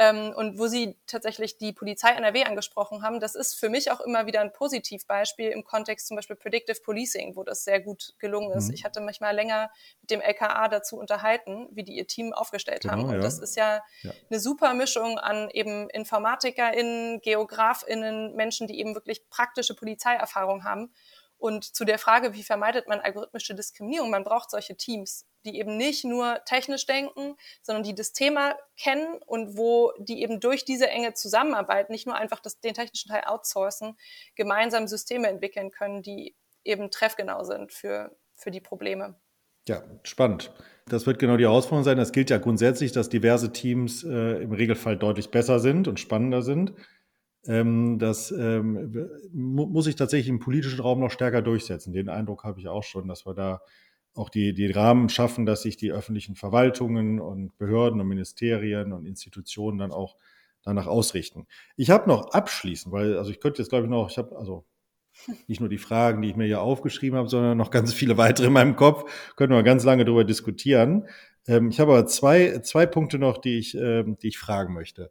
[0.00, 4.00] Ähm, und wo Sie tatsächlich die Polizei NRW angesprochen haben, das ist für mich auch
[4.00, 8.50] immer wieder ein Positivbeispiel im Kontext zum Beispiel Predictive Policing, wo das sehr gut gelungen
[8.52, 8.68] ist.
[8.68, 8.74] Mhm.
[8.74, 9.70] Ich hatte mich mal länger
[10.00, 13.04] mit dem LKA dazu unterhalten, wie die ihr Team aufgestellt genau, haben.
[13.04, 13.20] Und ja.
[13.20, 19.28] das ist ja, ja, eine super Mischung an eben InformatikerInnen, GeografInnen, Menschen, die eben wirklich
[19.28, 20.94] praktische Polizeierfahrung haben.
[21.40, 25.78] Und zu der Frage, wie vermeidet man algorithmische Diskriminierung, man braucht solche Teams, die eben
[25.78, 30.88] nicht nur technisch denken, sondern die das Thema kennen und wo die eben durch diese
[30.88, 33.96] enge Zusammenarbeit nicht nur einfach das, den technischen Teil outsourcen,
[34.34, 39.18] gemeinsam Systeme entwickeln können, die eben treffgenau sind für, für die Probleme.
[39.66, 40.52] Ja, spannend.
[40.88, 41.96] Das wird genau die Herausforderung sein.
[41.96, 46.42] Das gilt ja grundsätzlich, dass diverse Teams äh, im Regelfall deutlich besser sind und spannender
[46.42, 46.74] sind.
[47.46, 51.92] Ähm, das ähm, muss sich tatsächlich im politischen Raum noch stärker durchsetzen.
[51.92, 53.60] Den Eindruck habe ich auch schon, dass wir da
[54.14, 59.06] auch die, die Rahmen schaffen, dass sich die öffentlichen Verwaltungen und Behörden und Ministerien und
[59.06, 60.16] Institutionen dann auch
[60.62, 61.46] danach ausrichten.
[61.76, 64.66] Ich habe noch abschließend, weil, also ich könnte jetzt glaube ich noch, ich habe also
[65.48, 68.48] nicht nur die Fragen, die ich mir hier aufgeschrieben habe, sondern noch ganz viele weitere
[68.48, 71.06] in meinem Kopf, können wir ganz lange darüber diskutieren.
[71.46, 75.10] Ähm, ich habe aber zwei, zwei Punkte noch, die ich, ähm, die ich fragen möchte.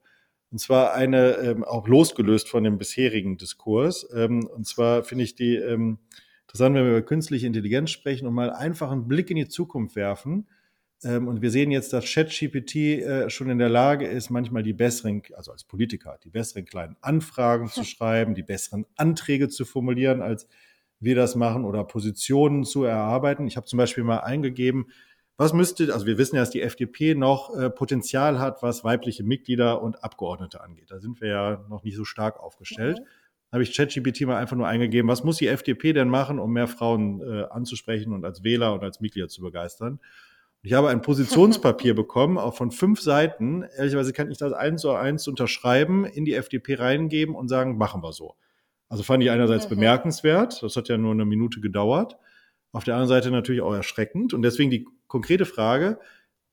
[0.52, 4.08] Und zwar eine, ähm, auch losgelöst von dem bisherigen Diskurs.
[4.14, 6.00] Ähm, und zwar finde ich die, ähm,
[6.44, 9.96] interessant, wenn wir über künstliche Intelligenz sprechen und mal einfach einen Blick in die Zukunft
[9.96, 10.48] werfen.
[11.04, 14.74] Ähm, und wir sehen jetzt, dass ChatGPT äh, schon in der Lage ist, manchmal die
[14.74, 20.22] besseren, also als Politiker, die besseren kleinen Anfragen zu schreiben, die besseren Anträge zu formulieren,
[20.22, 20.48] als
[21.00, 23.48] wir das machen oder Positionen zu erarbeiten.
[23.48, 24.88] Ich habe zum Beispiel mal eingegeben,
[25.40, 29.24] was müsste, also wir wissen ja, dass die FDP noch äh, Potenzial hat, was weibliche
[29.24, 30.92] Mitglieder und Abgeordnete angeht.
[30.92, 33.00] Da sind wir ja noch nicht so stark aufgestellt.
[33.00, 33.06] Mhm
[33.52, 36.68] habe ich ChatGPT mal einfach nur eingegeben, was muss die FDP denn machen, um mehr
[36.68, 40.00] Frauen äh, anzusprechen und als Wähler und als Mitglieder zu begeistern.
[40.62, 43.64] Ich habe ein Positionspapier bekommen, auch von fünf Seiten.
[43.78, 48.04] Ehrlicherweise kann ich das eins zu eins unterschreiben, in die FDP reingeben und sagen, machen
[48.04, 48.36] wir so.
[48.88, 49.76] Also fand ich einerseits mhm.
[49.76, 52.18] bemerkenswert, das hat ja nur eine Minute gedauert.
[52.72, 54.36] Auf der anderen Seite natürlich auch erschreckend.
[54.36, 56.00] Und deswegen die konkrete Frage,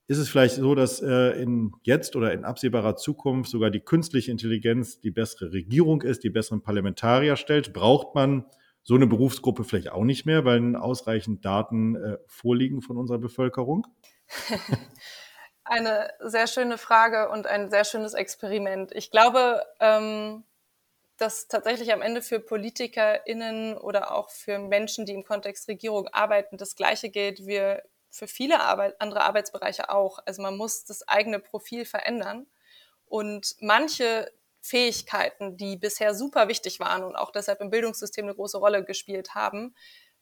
[0.09, 4.31] ist es vielleicht so, dass äh, in jetzt oder in absehbarer Zukunft sogar die künstliche
[4.31, 7.73] Intelligenz die bessere Regierung ist, die besseren Parlamentarier stellt?
[7.73, 8.45] Braucht man
[8.83, 13.87] so eine Berufsgruppe vielleicht auch nicht mehr, weil ausreichend Daten äh, vorliegen von unserer Bevölkerung?
[15.65, 18.93] Eine sehr schöne Frage und ein sehr schönes Experiment.
[18.95, 20.45] Ich glaube, ähm,
[21.17, 26.57] dass tatsächlich am Ende für PolitikerInnen oder auch für Menschen, die im Kontext Regierung arbeiten,
[26.57, 27.47] das Gleiche gilt.
[27.47, 30.19] Wir für viele Arbeit, andere Arbeitsbereiche auch.
[30.27, 32.47] Also man muss das eigene Profil verändern.
[33.07, 38.59] Und manche Fähigkeiten, die bisher super wichtig waren und auch deshalb im Bildungssystem eine große
[38.59, 39.75] Rolle gespielt haben,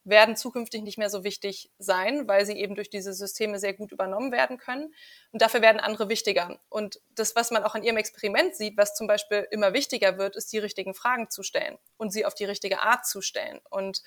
[0.05, 3.91] werden zukünftig nicht mehr so wichtig sein, weil sie eben durch diese Systeme sehr gut
[3.91, 4.95] übernommen werden können.
[5.33, 6.61] Und dafür werden andere wichtiger.
[6.69, 10.37] Und das, was man auch in Ihrem Experiment sieht, was zum Beispiel immer wichtiger wird,
[10.37, 13.61] ist, die richtigen Fragen zu stellen und sie auf die richtige Art zu stellen.
[13.71, 14.03] Und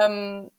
[0.00, 0.50] ähm,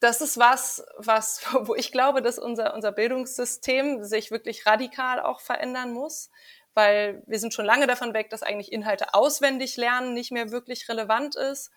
[0.00, 5.40] das ist was, was, wo ich glaube, dass unser, unser Bildungssystem sich wirklich radikal auch
[5.40, 6.30] verändern muss,
[6.74, 10.88] weil wir sind schon lange davon weg, dass eigentlich Inhalte auswendig lernen nicht mehr wirklich
[10.88, 11.70] relevant ist.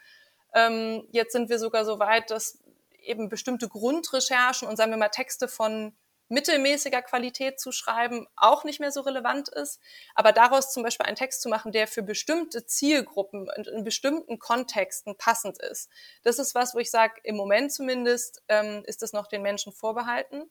[0.53, 2.59] Ähm, jetzt sind wir sogar so weit, dass
[3.01, 5.95] eben bestimmte Grundrecherchen und sagen wir mal Texte von
[6.29, 9.79] mittelmäßiger Qualität zu schreiben auch nicht mehr so relevant ist.
[10.15, 14.39] Aber daraus zum Beispiel einen Text zu machen, der für bestimmte Zielgruppen und in bestimmten
[14.39, 15.89] Kontexten passend ist,
[16.23, 19.73] das ist was, wo ich sage, im Moment zumindest ähm, ist das noch den Menschen
[19.73, 20.49] vorbehalten.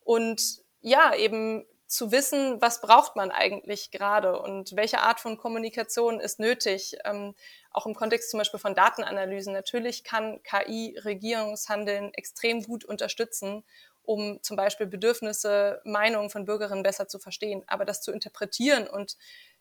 [0.00, 6.18] Und ja, eben zu wissen, was braucht man eigentlich gerade und welche Art von Kommunikation
[6.18, 7.34] ist nötig, ähm,
[7.70, 9.52] auch im Kontext zum Beispiel von Datenanalysen.
[9.52, 13.64] Natürlich kann KI Regierungshandeln extrem gut unterstützen,
[14.04, 17.62] um zum Beispiel Bedürfnisse, Meinungen von Bürgerinnen besser zu verstehen.
[17.66, 19.16] Aber das zu interpretieren und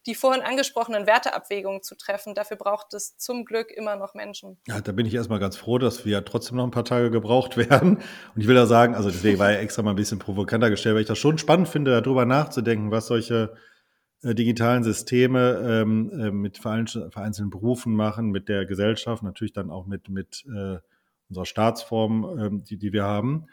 [0.05, 2.35] die vorhin angesprochenen Werteabwägungen zu treffen.
[2.35, 4.57] Dafür braucht es zum Glück immer noch Menschen.
[4.67, 7.57] Ja, da bin ich erstmal ganz froh, dass wir trotzdem noch ein paar Tage gebraucht
[7.69, 7.97] werden.
[8.35, 10.95] Und ich will da sagen, also deswegen war ja extra mal ein bisschen provokanter gestellt,
[10.95, 13.55] weil ich das schon spannend finde, darüber nachzudenken, was solche
[14.23, 19.85] äh, digitalen Systeme ähm, äh, mit vereinzelten Berufen machen, mit der Gesellschaft, natürlich dann auch
[19.85, 20.79] mit, mit äh,
[21.29, 23.47] unserer Staatsform, ähm, die, die wir haben.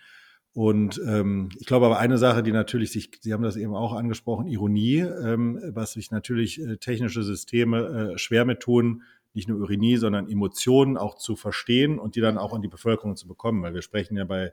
[0.52, 3.92] Und ähm, ich glaube aber eine Sache, die natürlich sich, Sie haben das eben auch
[3.92, 9.60] angesprochen, Ironie, ähm, was sich natürlich äh, technische Systeme äh, schwer mit tun, nicht nur
[9.60, 13.62] Ironie, sondern Emotionen auch zu verstehen und die dann auch an die Bevölkerung zu bekommen.
[13.62, 14.52] Weil wir sprechen ja bei,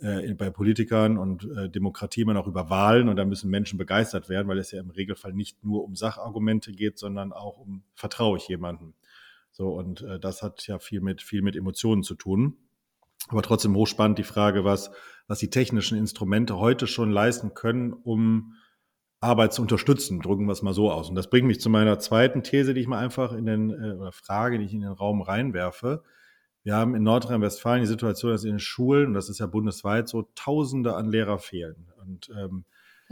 [0.00, 4.28] äh, bei Politikern und äh, Demokratie immer noch über Wahlen und da müssen Menschen begeistert
[4.28, 8.38] werden, weil es ja im Regelfall nicht nur um Sachargumente geht, sondern auch um vertraue
[8.38, 8.94] ich jemanden.
[9.52, 12.56] So, und äh, das hat ja viel mit, viel mit Emotionen zu tun.
[13.28, 14.90] Aber trotzdem hochspannend die Frage, was,
[15.26, 18.54] was die technischen Instrumente heute schon leisten können, um
[19.20, 20.20] Arbeit zu unterstützen.
[20.20, 21.08] Drücken wir es mal so aus.
[21.08, 23.92] Und das bringt mich zu meiner zweiten These, die ich mal einfach in den, äh,
[23.92, 26.02] oder Frage, die ich in den Raum reinwerfe.
[26.64, 30.08] Wir haben in Nordrhein-Westfalen die Situation, dass in den Schulen, und das ist ja bundesweit
[30.08, 31.88] so, Tausende an Lehrer fehlen.
[32.00, 32.64] Und ähm,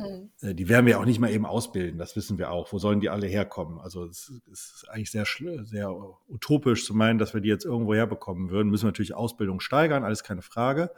[0.05, 0.31] hm.
[0.41, 2.73] Äh, die werden wir auch nicht mal eben ausbilden, das wissen wir auch.
[2.73, 3.79] Wo sollen die alle herkommen?
[3.79, 5.27] Also es ist eigentlich sehr,
[5.65, 5.95] sehr
[6.29, 8.71] utopisch zu meinen, dass wir die jetzt irgendwo herbekommen würden.
[8.71, 10.91] Müssen wir natürlich Ausbildung steigern, alles keine Frage.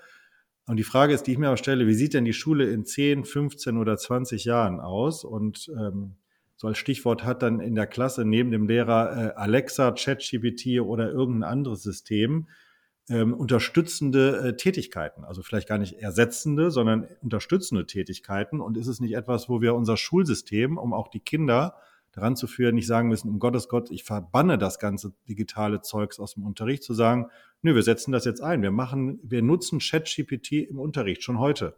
[0.66, 2.84] Und die Frage ist, die ich mir aber stelle, wie sieht denn die Schule in
[2.84, 5.24] 10, 15 oder 20 Jahren aus?
[5.24, 6.16] Und ähm,
[6.57, 11.11] so als Stichwort hat dann in der Klasse neben dem Lehrer äh, Alexa, ChatGPT oder
[11.11, 12.46] irgendein anderes System
[13.09, 18.61] ähm, unterstützende äh, Tätigkeiten, also vielleicht gar nicht ersetzende, sondern unterstützende Tätigkeiten.
[18.61, 21.76] Und ist es nicht etwas, wo wir unser Schulsystem, um auch die Kinder
[22.12, 26.20] daran zu führen, nicht sagen müssen, um Gottes Gott, ich verbanne das ganze digitale Zeugs
[26.20, 27.28] aus dem Unterricht, zu sagen,
[27.62, 28.62] nö, wir setzen das jetzt ein.
[28.62, 31.74] Wir machen, wir nutzen ChatGPT im Unterricht schon heute.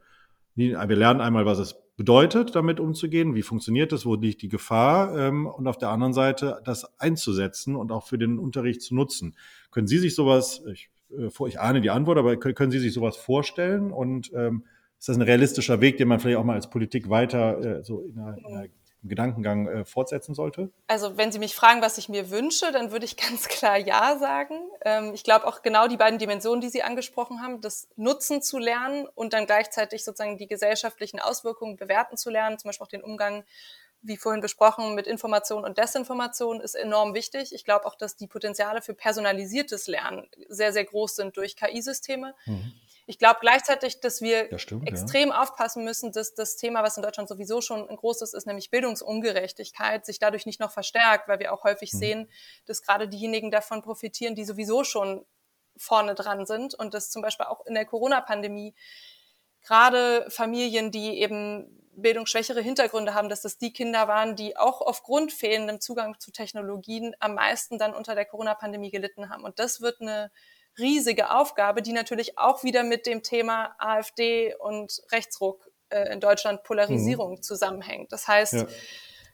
[0.56, 5.16] Wir lernen einmal, was es bedeutet, damit umzugehen, wie funktioniert das, wo liegt die Gefahr
[5.16, 9.36] ähm, und auf der anderen Seite das einzusetzen und auch für den Unterricht zu nutzen.
[9.70, 12.92] Können Sie sich sowas, ich äh, vor, ich ahne die Antwort, aber können Sie sich
[12.92, 13.90] sowas vorstellen?
[13.92, 14.64] Und ähm,
[14.98, 18.00] ist das ein realistischer Weg, den man vielleicht auch mal als Politik weiter äh, so
[18.00, 18.68] in einer, in einer
[19.04, 20.70] Gedankengang äh, fortsetzen sollte?
[20.86, 24.16] Also wenn Sie mich fragen, was ich mir wünsche, dann würde ich ganz klar Ja
[24.18, 24.54] sagen.
[24.84, 28.58] Ähm, ich glaube auch genau die beiden Dimensionen, die Sie angesprochen haben, das Nutzen zu
[28.58, 33.02] lernen und dann gleichzeitig sozusagen die gesellschaftlichen Auswirkungen bewerten zu lernen, zum Beispiel auch den
[33.02, 33.44] Umgang
[34.04, 37.54] wie vorhin besprochen, mit Information und Desinformation ist enorm wichtig.
[37.54, 42.34] Ich glaube auch, dass die Potenziale für personalisiertes Lernen sehr, sehr groß sind durch KI-Systeme.
[42.44, 42.72] Mhm.
[43.06, 45.42] Ich glaube gleichzeitig, dass wir ja, stimmt, extrem ja.
[45.42, 50.06] aufpassen müssen, dass das Thema, was in Deutschland sowieso schon ein großes ist, nämlich Bildungsungerechtigkeit,
[50.06, 51.98] sich dadurch nicht noch verstärkt, weil wir auch häufig mhm.
[51.98, 52.30] sehen,
[52.66, 55.24] dass gerade diejenigen davon profitieren, die sowieso schon
[55.76, 58.74] vorne dran sind und dass zum Beispiel auch in der Corona-Pandemie
[59.62, 65.32] gerade Familien, die eben bildungsschwächere Hintergründe haben, dass das die Kinder waren, die auch aufgrund
[65.32, 69.44] fehlendem Zugang zu Technologien am meisten dann unter der Corona-Pandemie gelitten haben.
[69.44, 70.30] Und das wird eine
[70.78, 76.62] riesige Aufgabe, die natürlich auch wieder mit dem Thema AfD und Rechtsruck äh, in Deutschland
[76.64, 77.42] Polarisierung mhm.
[77.42, 78.12] zusammenhängt.
[78.12, 78.66] Das heißt, ja.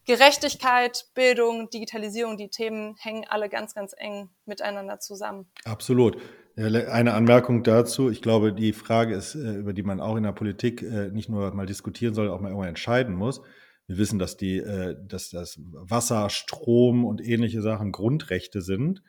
[0.05, 5.45] Gerechtigkeit, Bildung, Digitalisierung, die Themen hängen alle ganz, ganz eng miteinander zusammen.
[5.63, 6.17] Absolut.
[6.57, 8.09] Eine Anmerkung dazu.
[8.09, 11.29] Ich glaube, die Frage ist, äh, über die man auch in der Politik äh, nicht
[11.29, 13.41] nur mal diskutieren soll, auch mal irgendwann entscheiden muss.
[13.87, 19.01] Wir wissen, dass die, äh, dass das Wasser, Strom und ähnliche Sachen Grundrechte sind.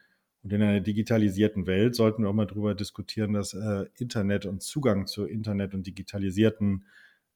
[0.44, 3.56] Und in einer digitalisierten Welt sollten wir auch mal darüber diskutieren, dass
[3.96, 6.84] Internet und Zugang zu Internet und digitalisierten,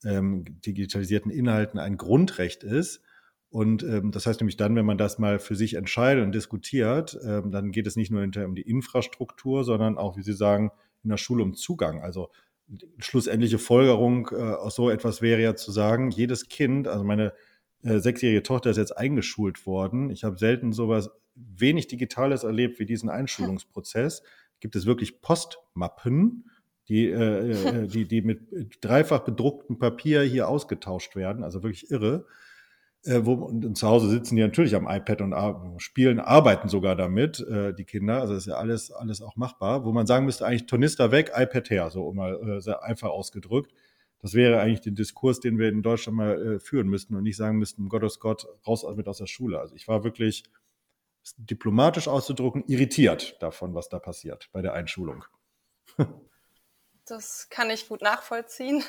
[0.04, 3.00] ähm, digitalisierten Inhalten ein Grundrecht ist.
[3.50, 7.18] Und ähm, das heißt nämlich dann, wenn man das mal für sich entscheidet und diskutiert,
[7.24, 10.72] ähm, dann geht es nicht nur um die Infrastruktur, sondern auch, wie Sie sagen,
[11.04, 12.00] in der Schule um Zugang.
[12.00, 12.30] Also
[12.98, 17.32] schlussendliche Folgerung äh, aus so etwas wäre ja zu sagen, jedes Kind, also meine
[17.82, 20.10] äh, sechsjährige Tochter ist jetzt eingeschult worden.
[20.10, 24.22] Ich habe selten sowas wenig Digitales erlebt wie diesen Einschulungsprozess.
[24.58, 26.50] Gibt es wirklich Postmappen,
[26.88, 28.40] die, äh, äh die, die mit
[28.80, 32.26] dreifach bedrucktem Papier hier ausgetauscht werden, also wirklich irre
[33.06, 36.68] äh, wo, und, und, zu Hause sitzen die natürlich am iPad und ar spielen, arbeiten
[36.68, 38.20] sogar damit, äh, die Kinder.
[38.20, 41.32] Also das ist ja alles, alles auch machbar, wo man sagen müsste, eigentlich Tornister weg,
[41.34, 43.72] iPad her, so mal äh, sehr einfach ausgedrückt.
[44.18, 47.36] Das wäre eigentlich der Diskurs, den wir in Deutschland mal äh, führen müssten und nicht
[47.36, 49.60] sagen müssten, Gottes Gott, raus mit aus der Schule.
[49.60, 50.44] Also ich war wirklich
[51.36, 55.24] diplomatisch auszudrücken, irritiert davon, was da passiert bei der Einschulung.
[57.06, 58.82] Das kann ich gut nachvollziehen.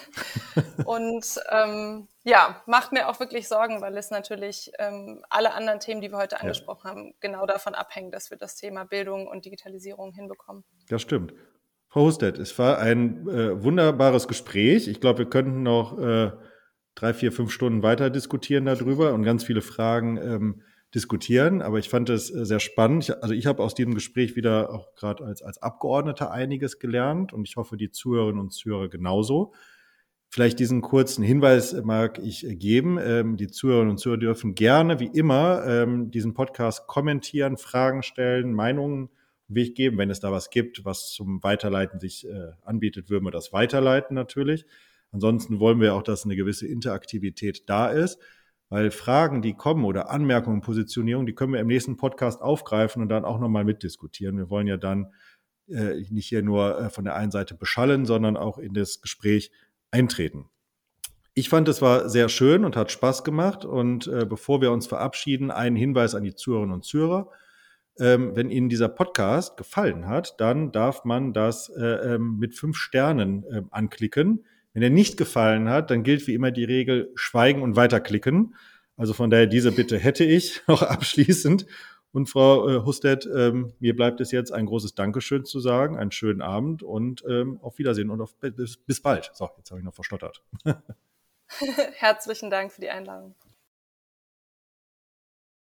[0.86, 6.02] und ähm, ja, macht mir auch wirklich Sorgen, weil es natürlich ähm, alle anderen Themen,
[6.02, 6.90] die wir heute angesprochen ja.
[6.90, 10.64] haben, genau davon abhängen, dass wir das Thema Bildung und Digitalisierung hinbekommen.
[10.90, 11.34] Das stimmt.
[11.90, 14.88] Frau Hustet, es war ein äh, wunderbares Gespräch.
[14.88, 16.32] Ich glaube, wir könnten noch äh,
[16.96, 20.64] drei, vier, fünf Stunden weiter diskutieren darüber und ganz viele Fragen ähm,
[20.96, 21.62] diskutieren.
[21.62, 23.04] Aber ich fand es äh, sehr spannend.
[23.04, 27.34] Ich, also ich habe aus diesem Gespräch wieder auch gerade als, als Abgeordneter einiges gelernt
[27.34, 29.54] und ich hoffe, die Zuhörerinnen und Zuhörer genauso.
[30.30, 33.00] Vielleicht diesen kurzen Hinweis mag ich geben.
[33.02, 38.54] Ähm, die Zuhörerinnen und Zuhörer dürfen gerne, wie immer, ähm, diesen Podcast kommentieren, Fragen stellen,
[38.54, 39.10] Meinungen
[39.48, 39.98] Weg geben.
[39.98, 44.14] Wenn es da was gibt, was zum Weiterleiten sich äh, anbietet, würden wir das weiterleiten
[44.14, 44.66] natürlich.
[45.12, 48.20] Ansonsten wollen wir auch, dass eine gewisse Interaktivität da ist,
[48.70, 53.10] weil Fragen, die kommen oder Anmerkungen, Positionierung, die können wir im nächsten Podcast aufgreifen und
[53.10, 54.38] dann auch nochmal mitdiskutieren.
[54.38, 55.14] Wir wollen ja dann
[55.70, 59.52] äh, nicht hier nur äh, von der einen Seite beschallen, sondern auch in das Gespräch
[59.92, 60.50] eintreten.
[61.34, 63.64] Ich fand, es war sehr schön und hat Spaß gemacht.
[63.64, 67.30] Und äh, bevor wir uns verabschieden, einen Hinweis an die Zuhörerinnen und Zuhörer.
[68.00, 72.78] Ähm, wenn Ihnen dieser Podcast gefallen hat, dann darf man das äh, ähm, mit fünf
[72.78, 74.46] Sternen äh, anklicken.
[74.78, 78.54] Wenn er nicht gefallen hat, dann gilt wie immer die Regel Schweigen und weiterklicken.
[78.96, 81.66] Also von daher diese Bitte hätte ich noch abschließend.
[82.12, 86.12] Und Frau äh, Hustet, ähm, mir bleibt es jetzt ein großes Dankeschön zu sagen, einen
[86.12, 89.32] schönen Abend und ähm, auf Wiedersehen und auf, bis, bis bald.
[89.34, 90.44] So, jetzt habe ich noch verstottert.
[91.96, 93.34] Herzlichen Dank für die Einladung.